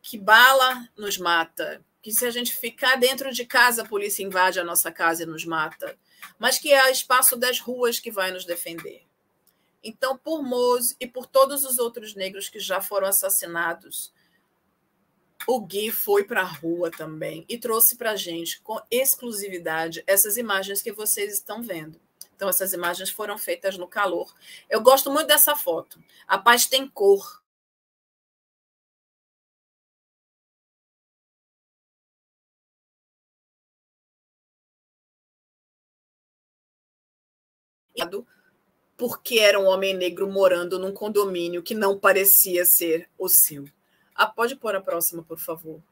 que 0.00 0.16
bala 0.16 0.88
nos 0.96 1.18
mata, 1.18 1.84
que 2.00 2.12
se 2.12 2.24
a 2.24 2.30
gente 2.30 2.54
ficar 2.54 2.96
dentro 2.96 3.32
de 3.32 3.44
casa, 3.44 3.82
a 3.82 3.88
polícia 3.88 4.22
invade 4.22 4.60
a 4.60 4.64
nossa 4.64 4.92
casa 4.92 5.24
e 5.24 5.26
nos 5.26 5.44
mata, 5.44 5.98
mas 6.38 6.58
que 6.58 6.72
é 6.72 6.86
o 6.86 6.90
espaço 6.90 7.36
das 7.36 7.60
ruas 7.60 7.98
que 7.98 8.10
vai 8.10 8.30
nos 8.30 8.44
defender. 8.44 9.06
Então, 9.82 10.16
por 10.16 10.42
Mose 10.42 10.96
e 11.00 11.06
por 11.06 11.26
todos 11.26 11.64
os 11.64 11.78
outros 11.78 12.14
negros 12.14 12.48
que 12.48 12.60
já 12.60 12.80
foram 12.80 13.08
assassinados, 13.08 14.12
o 15.46 15.60
Gui 15.60 15.90
foi 15.90 16.22
para 16.22 16.42
a 16.42 16.46
rua 16.46 16.90
também 16.90 17.44
e 17.48 17.58
trouxe 17.58 17.96
para 17.96 18.12
a 18.12 18.16
gente, 18.16 18.60
com 18.60 18.80
exclusividade, 18.90 20.04
essas 20.06 20.36
imagens 20.36 20.80
que 20.80 20.92
vocês 20.92 21.32
estão 21.32 21.62
vendo. 21.62 22.00
Então, 22.36 22.48
essas 22.48 22.72
imagens 22.72 23.10
foram 23.10 23.36
feitas 23.36 23.76
no 23.76 23.88
calor. 23.88 24.32
Eu 24.68 24.80
gosto 24.80 25.10
muito 25.10 25.28
dessa 25.28 25.54
foto. 25.56 26.02
A 26.26 26.38
paz 26.38 26.66
tem 26.66 26.88
cor. 26.88 27.41
Porque 38.96 39.38
era 39.38 39.58
um 39.58 39.66
homem 39.66 39.94
negro 39.94 40.30
morando 40.30 40.78
num 40.78 40.92
condomínio 40.92 41.62
que 41.62 41.74
não 41.74 41.98
parecia 41.98 42.64
ser 42.64 43.08
o 43.18 43.28
seu. 43.28 43.64
Ah, 44.14 44.26
pode 44.26 44.56
pôr 44.56 44.76
a 44.76 44.80
próxima, 44.80 45.22
por 45.22 45.38
favor. 45.38 45.82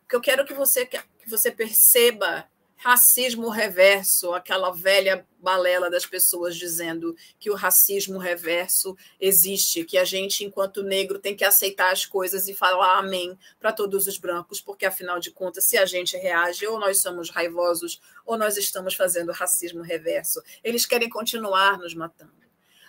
Porque 0.00 0.16
eu 0.16 0.20
quero 0.20 0.44
que 0.44 0.54
você, 0.54 0.86
que 0.86 1.00
você 1.28 1.52
perceba 1.52 2.48
racismo 2.78 3.48
reverso, 3.48 4.32
aquela 4.32 4.70
velha 4.70 5.26
balela 5.40 5.90
das 5.90 6.06
pessoas 6.06 6.56
dizendo 6.56 7.14
que 7.38 7.50
o 7.50 7.54
racismo 7.54 8.18
reverso 8.18 8.96
existe, 9.20 9.84
que 9.84 9.98
a 9.98 10.04
gente, 10.04 10.44
enquanto 10.44 10.82
negro, 10.82 11.18
tem 11.18 11.36
que 11.36 11.44
aceitar 11.44 11.92
as 11.92 12.06
coisas 12.06 12.48
e 12.48 12.54
falar 12.54 12.98
amém 12.98 13.36
para 13.58 13.72
todos 13.72 14.06
os 14.06 14.16
brancos, 14.16 14.60
porque 14.60 14.86
afinal 14.86 15.18
de 15.18 15.32
contas, 15.32 15.64
se 15.64 15.76
a 15.76 15.84
gente 15.84 16.16
reage, 16.16 16.66
ou 16.66 16.78
nós 16.78 17.02
somos 17.02 17.30
raivosos, 17.30 18.00
ou 18.24 18.38
nós 18.38 18.56
estamos 18.56 18.94
fazendo 18.94 19.32
racismo 19.32 19.82
reverso. 19.82 20.40
Eles 20.62 20.86
querem 20.86 21.08
continuar 21.08 21.78
nos 21.78 21.94
matando 21.94 22.38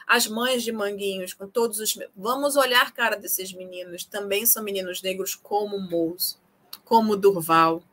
as 0.06 0.25
mães 0.25 0.63
de 0.63 0.71
Manguinhos, 0.71 1.36
com 1.36 1.47
todos 1.47 1.78
os. 1.80 1.95
Vamos 2.15 2.56
olhar 2.56 2.88
a 2.88 2.91
cara 2.91 3.15
desses 3.15 3.54
meninos, 3.54 4.04
também 4.04 4.43
são 4.43 4.63
meninos 4.63 5.04
negros 5.04 5.36
como 5.36 5.80
Mousse, 5.80 6.36
como 6.84 7.15
Durval, 7.15 7.84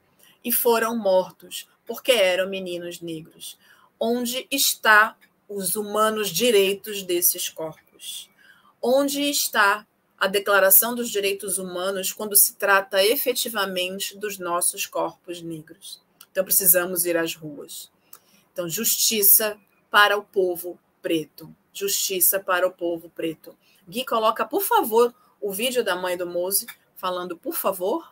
e 0.42 0.50
foram 0.50 0.96
mortos 0.96 1.68
porque 1.86 2.12
eram 2.12 2.48
meninos 2.48 3.00
negros. 3.00 3.58
Onde 3.98 4.46
está 4.50 5.16
os 5.48 5.76
humanos 5.76 6.28
direitos 6.28 7.02
desses 7.02 7.48
corpos? 7.48 8.28
Onde 8.82 9.22
está 9.22 9.86
a 10.18 10.26
Declaração 10.26 10.94
dos 10.94 11.10
Direitos 11.10 11.58
Humanos 11.58 12.12
quando 12.12 12.36
se 12.36 12.54
trata 12.56 13.04
efetivamente 13.04 14.16
dos 14.16 14.38
nossos 14.38 14.86
corpos 14.86 15.40
negros? 15.40 16.02
Então 16.30 16.44
precisamos 16.44 17.06
ir 17.06 17.16
às 17.16 17.34
ruas. 17.34 17.90
Então, 18.52 18.68
justiça 18.68 19.58
para 19.90 20.16
o 20.16 20.22
povo 20.22 20.78
preto 21.02 21.54
justiça 21.76 22.40
para 22.40 22.66
o 22.66 22.72
povo 22.72 23.10
preto. 23.10 23.56
Gui, 23.86 24.04
coloca, 24.04 24.44
por 24.46 24.62
favor, 24.62 25.14
o 25.40 25.52
vídeo 25.52 25.84
da 25.84 25.94
mãe 25.94 26.16
do 26.16 26.26
Mose 26.26 26.66
falando, 26.96 27.36
por 27.36 27.54
favor. 27.54 28.10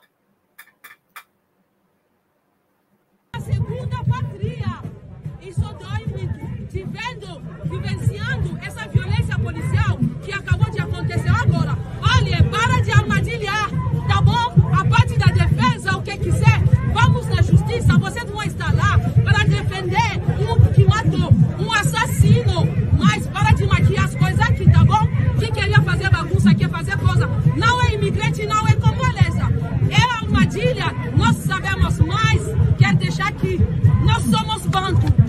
Vivenciando 8.35 8.59
essa 8.63 8.89
violência 8.89 9.39
policial 9.39 9.99
que 10.23 10.33
acabou 10.33 10.71
de 10.71 10.81
acontecer 10.81 11.29
agora. 11.29 11.77
Olha, 12.01 12.43
para 12.45 12.81
de 12.81 12.91
armadilhar, 12.91 13.71
tá 14.09 14.21
bom? 14.21 14.55
A 14.73 14.85
parte 14.85 15.19
da 15.19 15.27
defesa, 15.27 15.97
o 15.97 16.03
que 16.03 16.17
quiser, 16.17 16.63
vamos 16.93 17.27
na 17.29 17.43
justiça. 17.43 17.99
Vocês 17.99 18.31
vão 18.31 18.43
estar 18.43 18.75
lá 18.75 18.99
para 18.99 19.45
defender 19.45 20.21
um 20.41 20.73
que 20.73 20.85
matou, 20.85 21.33
um 21.59 21.73
assassino 21.73 22.85
de 23.55 23.67
maquiar 23.67 24.05
as 24.07 24.15
coisas 24.17 24.41
aqui, 24.41 24.69
tá 24.69 24.85
bom? 24.85 25.07
Quem 25.39 25.53
queria 25.53 25.81
fazer 25.83 26.11
bagunça 26.11 26.51
aqui, 26.51 26.67
fazer 26.69 26.97
coisa. 26.99 27.29
Não 27.57 27.83
é 27.85 27.95
imigrante, 27.95 28.45
não 28.47 28.67
é 28.67 28.75
congolesa. 28.75 29.49
É 29.91 30.25
armadilha, 30.25 30.93
nós 31.17 31.37
sabemos 31.37 31.99
mais. 32.01 32.43
Quer 32.77 32.97
deixar 32.97 33.29
aqui. 33.29 33.61
Nós 34.05 34.25
somos 34.25 34.67
banto. 34.67 35.24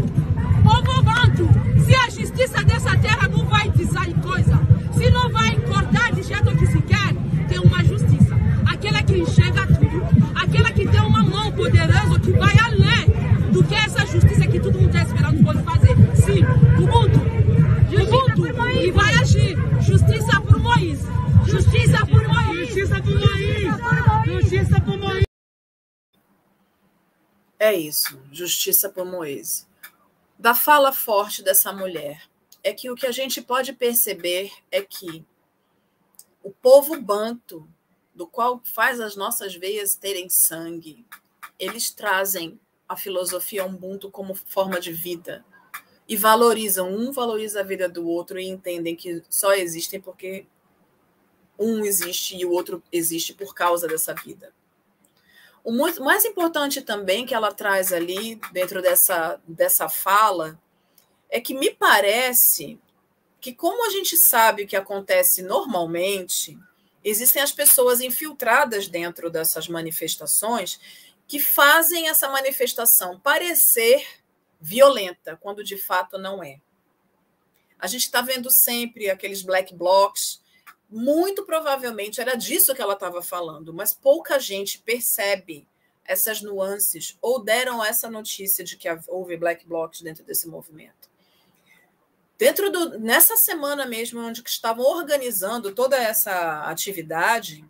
Justiça 2.45 2.63
dessa 2.63 2.97
terra 2.97 3.27
não 3.27 3.43
vai 3.45 3.69
dizer 3.71 4.13
coisa, 4.21 4.59
se 4.93 5.09
não 5.09 5.31
vai 5.31 5.59
cortar 5.61 6.11
de 6.11 6.21
jeito 6.21 6.55
que 6.55 6.67
se 6.67 6.79
quer, 6.83 7.13
tem 7.47 7.59
uma 7.59 7.83
justiça. 7.83 8.35
Aquela 8.71 9.01
que 9.01 9.17
enxerga 9.17 9.65
tudo, 9.65 10.03
aquela 10.35 10.71
que 10.71 10.87
tem 10.87 11.01
uma 11.01 11.23
mão 11.23 11.51
poderosa 11.51 12.19
que 12.19 12.31
vai 12.33 12.55
além 12.59 13.51
do 13.51 13.63
que 13.63 13.73
essa 13.73 14.05
justiça 14.05 14.45
que 14.45 14.59
todo 14.59 14.77
mundo 14.77 14.95
está 14.95 15.01
esperando 15.01 15.43
pode 15.43 15.63
fazer. 15.63 15.95
Sim, 16.17 16.43
Ubuntu, 16.77 17.21
e 18.79 18.91
vai 18.91 19.13
agir. 19.15 19.57
Justiça 19.81 20.39
por 20.41 20.59
Moisés. 20.59 20.99
Justiça 21.47 22.05
por 22.05 22.27
Moisés. 22.27 22.67
Justiça 22.67 23.01
por 23.01 23.19
Moisés. 23.19 24.25
Justiça 24.25 24.81
por 24.81 24.97
Moisés. 24.99 25.25
É 27.57 27.73
isso, 27.73 28.19
justiça 28.31 28.89
por 28.89 29.05
Moisés. 29.05 29.67
Da 30.37 30.53
fala 30.53 30.91
forte 30.93 31.41
dessa 31.41 31.73
mulher 31.73 32.21
é 32.65 32.73
que 32.73 32.89
o 32.89 32.95
que 32.95 33.05
a 33.05 33.11
gente 33.11 33.43
pode 33.43 33.73
perceber 33.73 34.51
é 34.71 34.81
que 34.81 35.23
o 36.41 36.49
povo 36.49 36.99
banto, 36.99 37.69
do 38.11 38.25
qual 38.25 38.59
faz 38.63 38.99
as 38.99 39.15
nossas 39.15 39.53
veias 39.53 39.93
terem 39.93 40.27
sangue, 40.27 41.05
eles 41.59 41.91
trazem 41.91 42.59
a 42.89 42.97
filosofia 42.97 43.63
Ubuntu 43.63 44.09
como 44.09 44.33
forma 44.33 44.79
de 44.79 44.91
vida 44.91 45.45
e 46.07 46.17
valorizam 46.17 46.91
um 46.91 47.11
valoriza 47.11 47.59
a 47.59 47.63
vida 47.63 47.87
do 47.87 48.07
outro 48.07 48.39
e 48.39 48.47
entendem 48.47 48.95
que 48.95 49.21
só 49.29 49.53
existem 49.53 50.01
porque 50.01 50.47
um 51.59 51.85
existe 51.85 52.35
e 52.35 52.45
o 52.45 52.51
outro 52.51 52.81
existe 52.91 53.31
por 53.31 53.53
causa 53.53 53.87
dessa 53.87 54.15
vida. 54.15 54.51
O 55.63 55.71
mais 55.71 56.25
importante 56.25 56.81
também 56.81 57.27
que 57.27 57.33
ela 57.35 57.53
traz 57.53 57.93
ali, 57.93 58.39
dentro 58.51 58.81
dessa, 58.81 59.39
dessa 59.47 59.87
fala, 59.87 60.59
é 61.29 61.39
que 61.39 61.53
me 61.53 61.71
parece 61.71 62.79
que, 63.41 63.53
como 63.53 63.85
a 63.85 63.89
gente 63.89 64.17
sabe 64.17 64.63
o 64.63 64.67
que 64.67 64.75
acontece 64.75 65.43
normalmente, 65.43 66.57
existem 67.03 67.41
as 67.41 67.51
pessoas 67.51 68.01
infiltradas 68.01 68.87
dentro 68.87 69.29
dessas 69.29 69.67
manifestações 69.67 70.79
que 71.27 71.39
fazem 71.39 72.07
essa 72.07 72.29
manifestação 72.29 73.19
parecer 73.19 74.05
violenta, 74.59 75.37
quando 75.37 75.63
de 75.63 75.77
fato 75.77 76.17
não 76.17 76.43
é. 76.43 76.59
A 77.77 77.87
gente 77.87 78.03
está 78.03 78.21
vendo 78.21 78.49
sempre 78.49 79.09
aqueles 79.09 79.41
black 79.41 79.75
blocs. 79.75 80.41
Muito 80.89 81.43
provavelmente 81.45 82.21
era 82.21 82.35
disso 82.35 82.73
que 82.73 82.81
ela 82.81 82.93
estava 82.93 83.21
falando, 83.21 83.73
mas 83.73 83.93
pouca 83.93 84.39
gente 84.39 84.79
percebe 84.79 85.67
essas 86.05 86.41
nuances 86.41 87.17
ou 87.21 87.43
deram 87.43 87.83
essa 87.83 88.09
notícia 88.09 88.63
de 88.63 88.77
que 88.77 88.87
houve 89.07 89.35
black 89.35 89.67
blocs 89.67 90.01
dentro 90.01 90.23
desse 90.23 90.47
movimento. 90.47 91.09
Dentro 92.37 92.69
do 92.69 92.99
nessa 92.99 93.37
semana 93.37 93.85
mesmo 93.85 94.19
onde 94.19 94.41
estavam 94.45 94.85
organizando 94.85 95.73
toda 95.73 95.97
essa 95.97 96.63
atividade, 96.63 97.63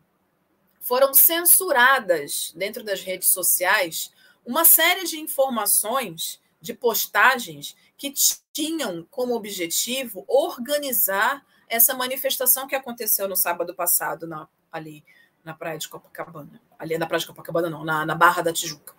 foram 0.81 1.13
censuradas 1.13 2.51
dentro 2.55 2.83
das 2.83 3.01
redes 3.01 3.29
sociais 3.29 4.11
uma 4.45 4.63
série 4.63 5.05
de 5.05 5.19
informações, 5.19 6.39
de 6.61 6.73
postagens 6.73 7.75
que 7.97 8.13
tinham 8.53 9.05
como 9.09 9.35
objetivo 9.35 10.23
organizar 10.27 11.45
essa 11.67 11.93
manifestação 11.93 12.67
que 12.67 12.75
aconteceu 12.75 13.27
no 13.27 13.35
sábado 13.35 13.73
passado 13.73 14.27
na, 14.27 14.47
ali 14.71 15.03
na 15.43 15.53
praia 15.53 15.77
de 15.77 15.87
Copacabana. 15.87 16.61
Ali 16.77 16.97
na 16.97 17.07
praia 17.07 17.19
de 17.19 17.27
Copacabana, 17.27 17.69
não, 17.69 17.83
na, 17.83 18.05
na 18.05 18.15
Barra 18.15 18.41
da 18.41 18.53
Tijuca. 18.53 18.93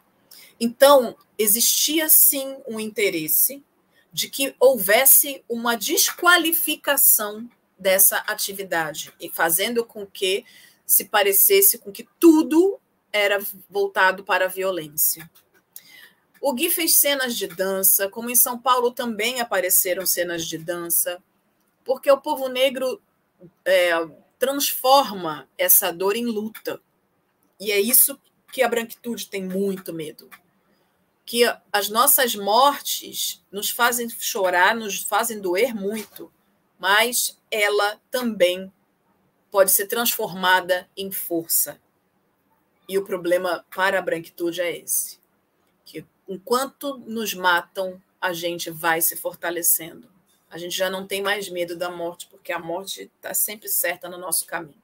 Então, 0.59 1.17
existia 1.39 2.09
sim 2.09 2.57
um 2.67 2.81
interesse 2.81 3.65
de 4.17 4.31
que 4.31 4.57
houvesse 4.59 5.45
uma 5.47 5.77
desqualificação 5.77 7.47
dessa 7.79 8.17
atividade 8.21 9.13
e 9.21 9.29
fazendo 9.29 9.85
com 9.85 10.07
que 10.07 10.43
se 10.87 11.05
parecesse 11.05 11.77
com 11.77 11.93
que 11.93 12.09
tudo 12.19 12.81
era 13.13 13.39
voltado 13.69 14.25
para 14.25 14.47
a 14.47 14.49
violência. 14.49 15.31
O 16.41 16.55
Gui 16.55 16.71
fez 16.71 16.99
cenas 16.99 17.37
de 17.37 17.47
dança, 17.47 18.09
como 18.09 18.31
em 18.31 18.35
São 18.35 18.59
Paulo 18.59 18.91
também 18.91 19.39
apareceram 19.39 20.07
cenas 20.07 20.47
de 20.47 20.57
dança, 20.57 21.23
porque 21.85 22.11
o 22.11 22.19
povo 22.19 22.49
negro 22.49 23.03
é, 23.67 23.91
transforma 24.39 25.47
essa 25.59 25.93
dor 25.93 26.17
em 26.17 26.25
luta. 26.25 26.81
E 27.61 27.71
é 27.71 27.79
isso 27.79 28.19
que 28.51 28.63
a 28.63 28.69
branquitude 28.69 29.29
tem 29.29 29.45
muito 29.45 29.93
medo. 29.93 30.31
Que 31.27 31.43
as 31.73 31.91
nossas 31.91 32.35
mortes 32.35 33.45
nos 33.53 33.69
fazem 33.69 34.09
chorar, 34.09 34.75
nos 34.75 35.03
fazem 35.03 35.41
doer 35.41 35.75
muito, 35.75 36.33
mas 36.79 37.39
ela 37.51 38.01
também 38.11 38.73
pode 39.51 39.73
ser 39.73 39.87
transformada 39.87 40.89
em 40.97 41.11
força. 41.11 41.79
E 42.89 42.97
o 42.97 43.05
problema 43.05 43.67
para 43.75 43.99
a 43.99 44.03
branquitude 44.03 44.61
é 44.61 44.79
esse 44.79 45.19
enquanto 46.29 46.99
nos 46.99 47.35
matam, 47.35 48.03
a 48.21 48.33
gente 48.33 48.71
vai 48.71 49.01
se 49.01 49.17
fortalecendo. 49.17 50.11
A 50.51 50.59
gente 50.59 50.77
já 50.77 50.89
não 50.91 51.07
tem 51.07 51.23
mais 51.23 51.49
medo 51.49 51.77
da 51.77 51.91
morte, 51.91 52.27
porque 52.29 52.53
a 52.53 52.59
morte 52.59 53.11
está 53.17 53.35
sempre 53.35 53.69
certa 53.69 54.09
no 54.09 54.19
nosso 54.19 54.47
caminho. 54.47 54.83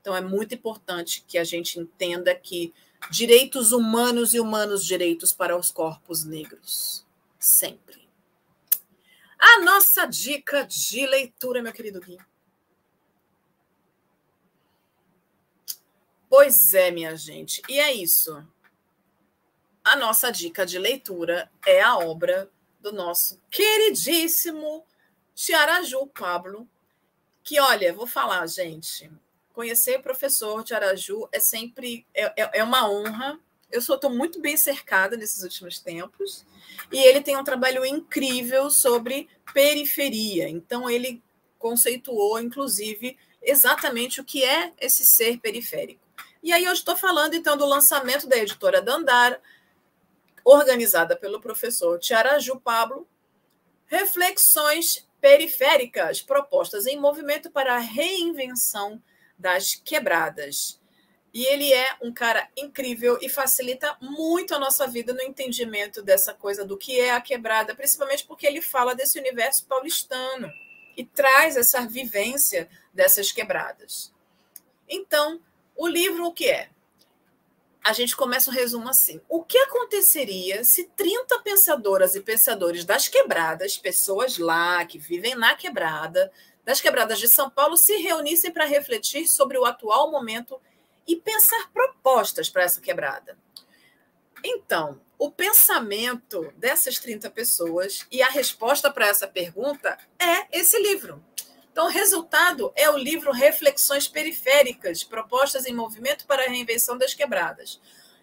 Então, 0.00 0.16
é 0.16 0.20
muito 0.20 0.54
importante 0.54 1.24
que 1.26 1.38
a 1.38 1.44
gente 1.44 1.78
entenda 1.78 2.34
que 2.34 2.72
direitos 3.10 3.72
humanos 3.72 4.34
e 4.34 4.40
humanos 4.40 4.84
direitos 4.84 5.32
para 5.32 5.56
os 5.56 5.70
corpos 5.70 6.24
negros. 6.24 7.06
Sempre. 7.38 8.08
A 9.38 9.60
nossa 9.60 10.06
dica 10.06 10.64
de 10.64 11.06
leitura, 11.06 11.62
meu 11.62 11.72
querido 11.72 12.00
Gui. 12.00 12.18
Pois 16.28 16.72
é, 16.72 16.90
minha 16.90 17.16
gente. 17.16 17.60
E 17.68 17.78
é 17.78 17.92
isso 17.92 18.46
a 19.84 19.96
nossa 19.96 20.30
dica 20.30 20.64
de 20.64 20.78
leitura 20.78 21.50
é 21.66 21.82
a 21.82 21.98
obra 21.98 22.48
do 22.80 22.92
nosso 22.92 23.40
queridíssimo 23.50 24.84
Tiaraju 25.34 26.06
Pablo, 26.06 26.68
que, 27.42 27.58
olha, 27.58 27.92
vou 27.92 28.06
falar, 28.06 28.46
gente, 28.46 29.10
conhecer 29.52 29.98
o 29.98 30.02
professor 30.02 30.62
Tiaraju 30.64 31.28
é 31.32 31.38
sempre 31.38 32.06
é, 32.14 32.42
é, 32.42 32.58
é 32.58 32.64
uma 32.64 32.90
honra. 32.90 33.38
Eu 33.70 33.80
estou 33.80 34.10
muito 34.10 34.40
bem 34.40 34.56
cercada 34.56 35.16
nesses 35.16 35.42
últimos 35.42 35.78
tempos. 35.78 36.44
E 36.90 36.98
ele 36.98 37.20
tem 37.20 37.36
um 37.36 37.44
trabalho 37.44 37.84
incrível 37.84 38.70
sobre 38.70 39.28
periferia. 39.54 40.48
Então, 40.48 40.90
ele 40.90 41.22
conceituou, 41.58 42.40
inclusive, 42.40 43.16
exatamente 43.40 44.20
o 44.20 44.24
que 44.24 44.44
é 44.44 44.72
esse 44.80 45.04
ser 45.04 45.38
periférico. 45.38 46.00
E 46.42 46.52
aí 46.52 46.64
eu 46.64 46.72
estou 46.72 46.96
falando, 46.96 47.34
então, 47.34 47.56
do 47.56 47.64
lançamento 47.64 48.26
da 48.26 48.36
editora 48.36 48.82
Dandara, 48.82 49.40
organizada 50.44 51.16
pelo 51.16 51.40
professor 51.40 51.98
Tiaraju 51.98 52.58
Pablo, 52.60 53.06
reflexões 53.86 55.06
periféricas 55.20 56.20
propostas 56.20 56.84
em 56.86 56.98
movimento 56.98 57.50
para 57.50 57.76
a 57.76 57.78
reinvenção 57.78 59.00
das 59.38 59.74
quebradas. 59.74 60.80
E 61.32 61.44
ele 61.46 61.72
é 61.72 61.96
um 62.02 62.12
cara 62.12 62.48
incrível 62.56 63.18
e 63.22 63.28
facilita 63.28 63.96
muito 64.00 64.54
a 64.54 64.58
nossa 64.58 64.86
vida 64.86 65.14
no 65.14 65.22
entendimento 65.22 66.02
dessa 66.02 66.34
coisa 66.34 66.64
do 66.64 66.76
que 66.76 67.00
é 67.00 67.12
a 67.12 67.20
quebrada, 67.20 67.74
principalmente 67.74 68.26
porque 68.26 68.46
ele 68.46 68.60
fala 68.60 68.94
desse 68.94 69.18
universo 69.18 69.66
paulistano 69.66 70.52
e 70.96 71.04
traz 71.04 71.56
essa 71.56 71.86
vivência 71.86 72.68
dessas 72.92 73.32
quebradas. 73.32 74.12
Então, 74.86 75.40
o 75.74 75.88
livro 75.88 76.26
o 76.26 76.32
que 76.32 76.50
é? 76.50 76.68
a 77.82 77.92
gente 77.92 78.14
começa 78.14 78.50
um 78.50 78.54
resumo 78.54 78.88
assim. 78.88 79.20
O 79.28 79.42
que 79.42 79.58
aconteceria 79.58 80.62
se 80.62 80.84
30 80.84 81.40
pensadoras 81.40 82.14
e 82.14 82.20
pensadores 82.20 82.84
das 82.84 83.08
quebradas, 83.08 83.76
pessoas 83.76 84.38
lá 84.38 84.84
que 84.84 84.98
vivem 84.98 85.34
na 85.34 85.56
quebrada, 85.56 86.30
das 86.64 86.80
quebradas 86.80 87.18
de 87.18 87.28
São 87.28 87.50
Paulo, 87.50 87.76
se 87.76 87.96
reunissem 87.96 88.50
para 88.50 88.64
refletir 88.64 89.26
sobre 89.26 89.58
o 89.58 89.64
atual 89.64 90.10
momento 90.10 90.60
e 91.06 91.16
pensar 91.16 91.70
propostas 91.72 92.48
para 92.48 92.62
essa 92.62 92.80
quebrada? 92.80 93.36
Então, 94.44 95.00
o 95.18 95.30
pensamento 95.30 96.52
dessas 96.56 96.98
30 96.98 97.30
pessoas 97.30 98.06
e 98.10 98.22
a 98.22 98.28
resposta 98.28 98.90
para 98.90 99.06
essa 99.06 99.28
pergunta 99.28 99.96
é 100.18 100.58
esse 100.58 100.76
livro. 100.80 101.24
Então, 101.70 101.86
o 101.86 101.90
resultado 101.90 102.72
é 102.74 102.90
o 102.90 102.98
livro 102.98 103.32
Reflexões 103.32 104.08
Periféricas, 104.08 105.04
Propostas 105.04 105.64
em 105.64 105.72
Movimento 105.72 106.26
para 106.26 106.42
a 106.42 106.48
Reinvenção 106.48 106.98
das 106.98 107.14
Quebradas. 107.14 107.80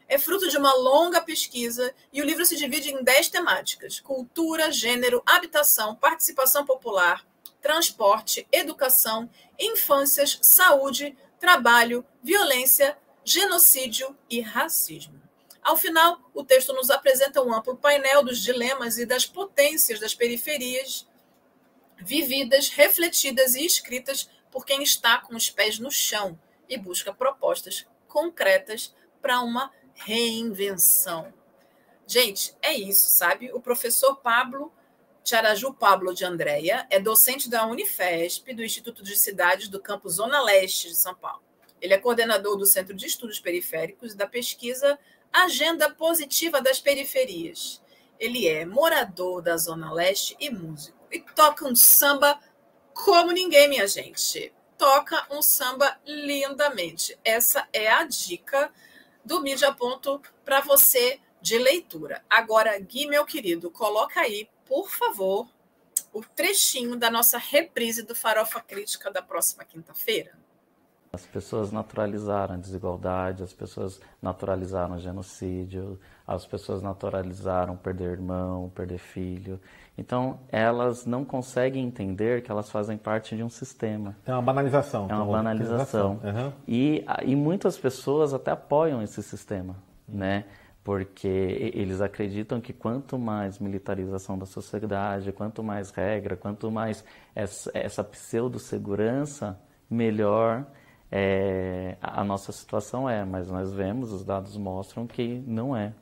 É 0.10 0.18
fruto 0.18 0.50
de 0.50 0.58
uma 0.58 0.74
longa 0.74 1.22
pesquisa 1.22 1.94
e 2.12 2.22
o 2.22 2.26
livro 2.26 2.46
se 2.46 2.56
divide 2.56 2.92
em 2.92 3.04
dez 3.04 3.30
temáticas: 3.30 4.00
cultura, 4.00 4.72
gênero, 4.72 5.24
habitação, 5.26 5.96
participação 5.96 6.66
popular, 6.66 7.26
transporte, 7.62 8.48
educação, 8.52 9.30
infâncias, 9.60 10.40
saúde, 10.42 11.18
trabalho, 11.40 12.06
violência, 12.22 12.98
genocídio 13.24 14.18
e 14.30 14.42
racismo. 14.42 15.20
Ao 15.62 15.76
final, 15.76 16.20
o 16.34 16.44
texto 16.44 16.74
nos 16.74 16.90
apresenta 16.90 17.42
um 17.42 17.54
amplo 17.54 17.76
painel 17.76 18.24
dos 18.24 18.42
dilemas 18.42 18.98
e 18.98 19.06
das 19.06 19.26
potências 19.26 20.00
das 20.00 20.16
periferias 20.16 21.08
vividas, 21.98 22.70
refletidas 22.70 23.56
e 23.56 23.66
escritas 23.66 24.30
por 24.50 24.66
quem 24.66 24.82
está 24.82 25.20
com 25.20 25.36
os 25.36 25.50
pés 25.50 25.78
no 25.80 25.92
chão 25.92 26.40
e 26.68 26.78
busca 26.78 27.14
propostas 27.14 27.86
concretas 28.08 28.96
para 29.22 29.42
uma 29.42 29.72
reinvenção. 29.94 31.34
Gente, 32.08 32.56
é 32.62 32.74
isso, 32.74 33.08
sabe? 33.10 33.52
O 33.54 33.62
professor 33.62 34.16
Pablo 34.16 34.74
Tiaraju 35.24 35.74
Pablo 35.74 36.14
de 36.14 36.26
Andréia 36.26 36.88
é 36.90 37.00
docente 37.00 37.50
da 37.50 37.66
Unifesp, 37.66 38.54
do 38.54 38.64
Instituto 38.64 39.04
de 39.04 39.18
Cidades 39.18 39.68
do 39.68 39.80
Campo 39.80 40.10
Zona 40.10 40.42
Leste 40.42 40.90
de 40.90 40.96
São 40.96 41.14
Paulo. 41.14 41.44
Ele 41.82 41.94
é 41.94 41.98
coordenador 41.98 42.58
do 42.58 42.66
Centro 42.66 42.94
de 42.94 43.06
Estudos 43.06 43.40
Periféricos 43.40 44.14
e 44.14 44.18
da 44.18 44.28
pesquisa 44.28 44.98
Agenda 45.32 45.90
Positiva 45.90 46.62
das 46.62 46.80
Periferias. 46.80 47.82
Ele 48.20 48.48
é 48.48 48.66
morador 48.66 49.42
da 49.42 49.56
Zona 49.56 49.94
Leste 49.94 50.36
e 50.40 50.50
músico 50.50 50.98
e 51.12 51.22
toca 51.22 51.66
um 51.66 51.76
samba 51.76 52.40
como 52.94 53.32
ninguém, 53.32 53.70
minha 53.70 53.88
gente. 53.88 54.54
Toca 54.78 55.26
um 55.32 55.42
samba 55.42 55.98
lindamente. 56.06 57.18
Essa 57.24 57.68
é 57.72 57.90
a 57.90 58.04
dica 58.04 58.72
do 59.24 59.42
Mídia 59.42 59.74
Ponto 59.74 60.22
para 60.44 60.62
você 60.62 61.20
de 61.42 61.58
leitura. 61.58 62.24
Agora, 62.30 62.78
Gui, 62.80 63.08
meu 63.08 63.26
querido, 63.26 63.72
coloca 63.72 64.20
aí, 64.20 64.50
por 64.70 64.88
favor, 64.92 65.48
o 66.14 66.22
trechinho 66.22 66.96
da 66.96 67.10
nossa 67.10 67.40
reprise 67.40 68.04
do 68.04 68.14
Farofa 68.14 68.62
Crítica 68.62 69.12
da 69.12 69.22
próxima 69.22 69.66
quinta-feira. 69.66 70.32
As 71.12 71.26
pessoas 71.26 71.72
naturalizaram 71.72 72.54
a 72.54 72.58
desigualdade, 72.58 73.42
as 73.42 73.52
pessoas 73.52 74.00
naturalizaram 74.22 74.96
o 74.96 75.00
genocídio, 75.00 76.00
as 76.28 76.46
pessoas 76.46 76.84
naturalizaram 76.84 77.76
perder 77.76 78.12
irmão, 78.12 78.72
perder 78.76 79.00
filho. 79.00 79.60
Então, 79.98 80.40
elas 80.50 81.08
não 81.08 81.26
conseguem 81.26 81.84
entender 81.84 82.44
que 82.44 82.52
elas 82.52 82.70
fazem 82.70 82.96
parte 82.96 83.36
de 83.36 83.44
um 83.44 83.50
sistema. 83.50 84.16
É 84.24 84.32
uma 84.32 84.44
banalização. 84.44 85.08
É 85.10 85.16
uma 85.16 85.26
banalização. 85.26 86.22
Uhum. 86.24 86.54
E, 86.68 87.04
e 87.26 87.36
muitas 87.36 87.76
pessoas 87.76 88.32
até 88.32 88.52
apoiam 88.52 89.02
esse 89.02 89.24
sistema, 89.24 89.76
né? 90.08 90.46
Porque 90.90 91.28
eles 91.76 92.02
acreditam 92.02 92.60
que 92.60 92.74
quanto 92.74 93.16
mais 93.20 93.60
militarização 93.60 94.40
da 94.40 94.48
sociedade, 94.48 95.32
quanto 95.32 95.62
mais 95.62 95.92
regra, 95.92 96.36
quanto 96.36 96.72
mais 96.72 97.06
essa, 97.36 97.70
essa 97.76 98.04
pseudo-segurança, 98.04 99.56
melhor 99.88 100.66
é, 101.12 101.96
a 102.02 102.24
nossa 102.24 102.52
situação 102.52 103.08
é, 103.08 103.24
mas 103.24 103.52
nós 103.52 103.72
vemos, 103.72 104.12
os 104.12 104.26
dados 104.26 104.58
mostram 104.58 105.06
que 105.06 105.44
não 105.46 105.78
é. 105.78 105.94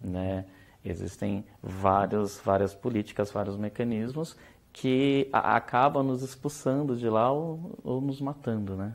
Né? 0.00 0.44
Existem 0.84 1.44
vários, 1.60 2.38
várias 2.38 2.72
políticas, 2.72 3.32
vários 3.32 3.56
mecanismos 3.56 4.36
que 4.72 5.28
a, 5.32 5.56
acabam 5.56 6.06
nos 6.06 6.22
expulsando 6.22 6.96
de 6.96 7.08
lá 7.08 7.32
ou, 7.32 7.76
ou 7.82 8.00
nos 8.00 8.20
matando, 8.20 8.76
né? 8.76 8.94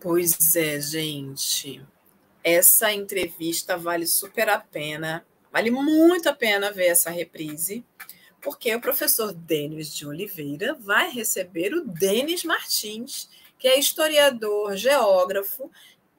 Pois 0.00 0.56
é, 0.56 0.80
gente. 0.80 1.80
Essa 2.42 2.92
entrevista 2.92 3.76
vale 3.76 4.06
super 4.06 4.48
a 4.48 4.58
pena, 4.58 5.26
vale 5.52 5.70
muito 5.70 6.28
a 6.28 6.32
pena 6.32 6.72
ver 6.72 6.86
essa 6.86 7.10
reprise, 7.10 7.84
porque 8.40 8.74
o 8.74 8.80
professor 8.80 9.32
Denis 9.32 9.94
de 9.94 10.06
Oliveira 10.06 10.74
vai 10.74 11.10
receber 11.10 11.74
o 11.74 11.84
Denis 11.84 12.42
Martins, 12.42 13.28
que 13.58 13.68
é 13.68 13.78
historiador, 13.78 14.74
geógrafo, 14.74 15.70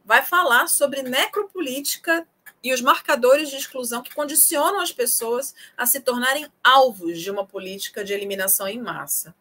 vai 0.06 0.24
falar 0.24 0.68
sobre 0.68 1.02
necropolítica 1.02 2.28
e 2.64 2.72
os 2.72 2.82
marcadores 2.82 3.50
de 3.50 3.56
exclusão 3.56 4.04
que 4.04 4.14
condicionam 4.14 4.80
as 4.80 4.92
pessoas 4.92 5.56
a 5.76 5.88
se 5.88 6.00
tornarem 6.00 6.48
alvos 6.64 7.20
de 7.20 7.32
uma 7.32 7.46
política 7.46 8.04
de 8.04 8.14
eliminação 8.14 8.68
em 8.68 8.80
massa. 8.80 9.34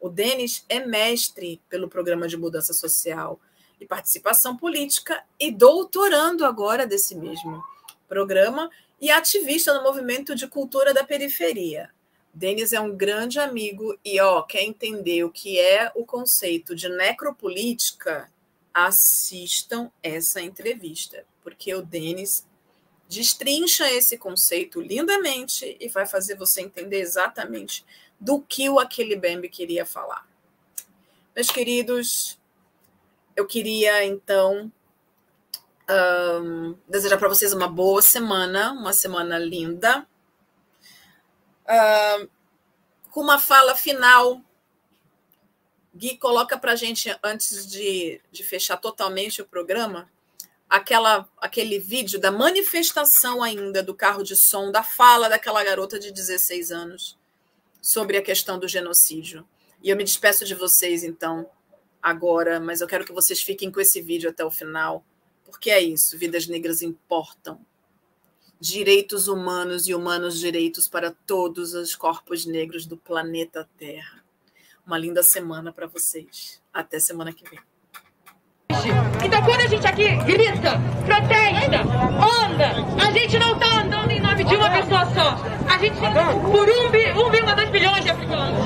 O 0.00 0.08
Denis 0.08 0.64
é 0.68 0.84
mestre 0.84 1.62
pelo 1.68 1.88
Programa 1.88 2.26
de 2.26 2.36
Mudança 2.36 2.74
Social 2.74 3.40
Participação 3.84 4.56
Política 4.56 5.22
e 5.38 5.50
doutorando 5.50 6.44
agora 6.44 6.86
desse 6.86 7.14
mesmo 7.14 7.62
programa 8.08 8.70
e 9.00 9.10
ativista 9.10 9.74
no 9.74 9.82
movimento 9.82 10.34
de 10.34 10.46
cultura 10.46 10.94
da 10.94 11.04
periferia. 11.04 11.90
Denis 12.32 12.72
é 12.72 12.80
um 12.80 12.96
grande 12.96 13.38
amigo 13.38 13.96
e 14.04 14.20
ó, 14.20 14.42
quer 14.42 14.62
entender 14.62 15.22
o 15.24 15.30
que 15.30 15.58
é 15.60 15.92
o 15.94 16.04
conceito 16.04 16.74
de 16.74 16.88
necropolítica? 16.88 18.30
Assistam 18.72 19.90
essa 20.02 20.40
entrevista, 20.40 21.24
porque 21.42 21.72
o 21.74 21.82
Denis 21.82 22.44
destrincha 23.08 23.88
esse 23.90 24.18
conceito 24.18 24.80
lindamente 24.80 25.76
e 25.78 25.88
vai 25.88 26.06
fazer 26.06 26.34
você 26.34 26.60
entender 26.60 27.00
exatamente 27.00 27.84
do 28.18 28.40
que 28.40 28.68
o 28.68 28.80
Aquele 28.80 29.14
Bembe 29.14 29.48
queria 29.48 29.86
falar. 29.86 30.26
Meus 31.36 31.50
queridos, 31.50 32.38
eu 33.36 33.46
queria 33.46 34.04
então 34.04 34.70
um, 35.90 36.76
desejar 36.88 37.18
para 37.18 37.28
vocês 37.28 37.52
uma 37.52 37.68
boa 37.68 38.00
semana, 38.00 38.72
uma 38.72 38.92
semana 38.92 39.38
linda 39.38 40.06
uh, 41.64 42.28
com 43.10 43.20
uma 43.20 43.38
fala 43.38 43.74
final. 43.74 44.40
Gui, 45.94 46.16
coloca 46.16 46.58
para 46.58 46.72
a 46.72 46.76
gente, 46.76 47.16
antes 47.22 47.66
de, 47.66 48.20
de 48.32 48.42
fechar 48.42 48.76
totalmente 48.76 49.40
o 49.40 49.46
programa, 49.46 50.10
aquela, 50.68 51.28
aquele 51.40 51.78
vídeo 51.78 52.18
da 52.18 52.32
manifestação 52.32 53.42
ainda 53.42 53.82
do 53.82 53.94
carro 53.94 54.24
de 54.24 54.34
som, 54.34 54.72
da 54.72 54.82
fala 54.82 55.28
daquela 55.28 55.62
garota 55.62 55.98
de 55.98 56.10
16 56.10 56.72
anos 56.72 57.16
sobre 57.80 58.16
a 58.16 58.22
questão 58.22 58.58
do 58.58 58.66
genocídio. 58.66 59.46
E 59.82 59.90
eu 59.90 59.96
me 59.96 60.02
despeço 60.02 60.44
de 60.44 60.54
vocês, 60.54 61.04
então, 61.04 61.48
agora, 62.04 62.60
mas 62.60 62.82
eu 62.82 62.86
quero 62.86 63.06
que 63.06 63.12
vocês 63.12 63.40
fiquem 63.40 63.70
com 63.70 63.80
esse 63.80 64.02
vídeo 64.02 64.28
até 64.28 64.44
o 64.44 64.50
final, 64.50 65.02
porque 65.44 65.70
é 65.70 65.80
isso: 65.80 66.18
vidas 66.18 66.46
negras 66.46 66.82
importam 66.82 67.58
direitos 68.60 69.28
humanos 69.28 69.88
e 69.88 69.94
humanos 69.94 70.38
direitos 70.38 70.88
para 70.88 71.10
todos 71.26 71.74
os 71.74 71.94
corpos 71.94 72.46
negros 72.46 72.86
do 72.86 72.96
planeta 72.96 73.68
Terra. 73.76 74.24
Uma 74.86 74.98
linda 74.98 75.22
semana 75.22 75.72
para 75.72 75.86
vocês. 75.86 76.62
Até 76.72 76.98
semana 76.98 77.32
que 77.32 77.48
vem. 77.48 77.60
Então, 79.24 79.42
quando 79.44 79.60
a 79.60 79.66
gente 79.66 79.86
aqui 79.86 80.16
grita, 80.24 80.80
protesta, 81.04 81.80
anda, 81.82 83.04
a 83.06 83.10
gente 83.12 83.38
não 83.38 83.54
está 83.54 83.82
andando 83.82 84.10
em 84.10 84.20
nome 84.20 84.44
de 84.44 84.54
uma 84.56 84.70
pessoa 84.70 85.04
só. 85.14 85.36
A 85.72 85.78
gente 85.78 85.98
anda 86.04 86.24
por 86.50 86.66
1,2 86.66 87.70
bilhões 87.70 88.04
de 88.04 88.10
africanos. 88.10 88.58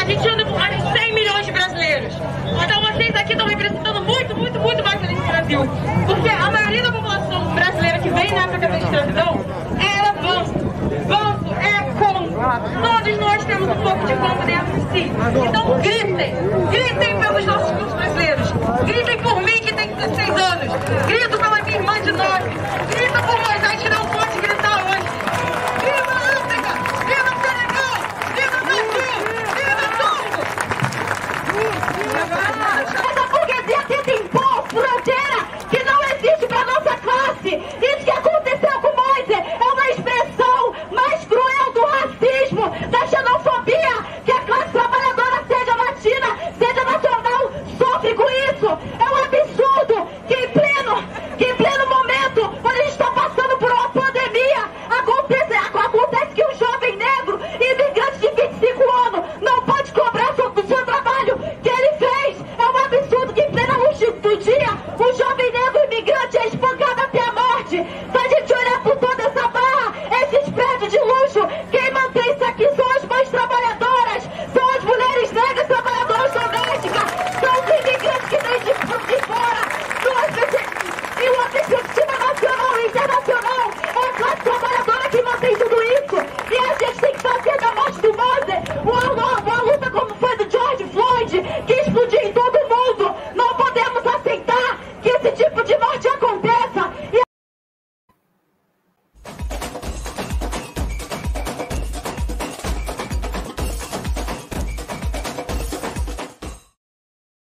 A 0.00 0.04
gente 0.04 0.28
anda 0.28 0.44
por 0.44 0.58
mais 0.58 0.76
de 0.76 0.98
100 0.98 1.14
milhões 1.14 1.46
de 1.46 1.52
brasileiros. 1.52 2.14
Então, 2.62 2.82
vocês 2.82 3.14
aqui 3.14 3.23
estão 3.34 3.46
representando 3.46 4.00
muito, 4.02 4.36
muito, 4.36 4.58
muito 4.60 4.84
mais 4.84 5.00
que 5.00 5.12
esse 5.12 5.22
Brasil. 5.22 5.60
Porque 6.06 6.28
a 6.28 6.50
maioria 6.50 6.82
da 6.82 6.92
população 6.92 7.54
brasileira 7.54 7.98
que 7.98 8.10
vem 8.10 8.32
na 8.32 8.44
África 8.44 8.68
da 8.68 8.78
escravidão 8.78 9.40
era 9.78 10.12
banco. 10.12 10.64
Banco 11.06 11.54
é 11.60 11.82
como. 11.98 12.28
Todos 12.28 13.18
nós 13.18 13.44
temos 13.44 13.68
um 13.68 13.82
pouco 13.82 14.06
de 14.06 14.14
banco 14.14 14.46
dentro 14.46 14.80
de 14.80 14.92
si. 14.92 15.12
Então, 15.48 15.80
gritem. 15.80 16.34
Gritem 16.70 17.20
pelos 17.20 17.44
nossos 17.44 17.70
cursos 17.72 17.94
brasileiros. 17.94 18.52
Gritem 18.86 19.18
por 19.18 19.42
mim, 19.42 19.58
que 19.58 19.74
tem 19.74 19.94
16 19.94 20.30
anos. 20.30 20.74
Grito 21.06 21.38
pela 21.38 21.62
minha 21.62 21.76
irmã 21.76 22.00
de 22.00 22.12
9. 22.12 22.50
Grita 22.90 23.22
por 23.22 23.38
nós, 23.38 23.64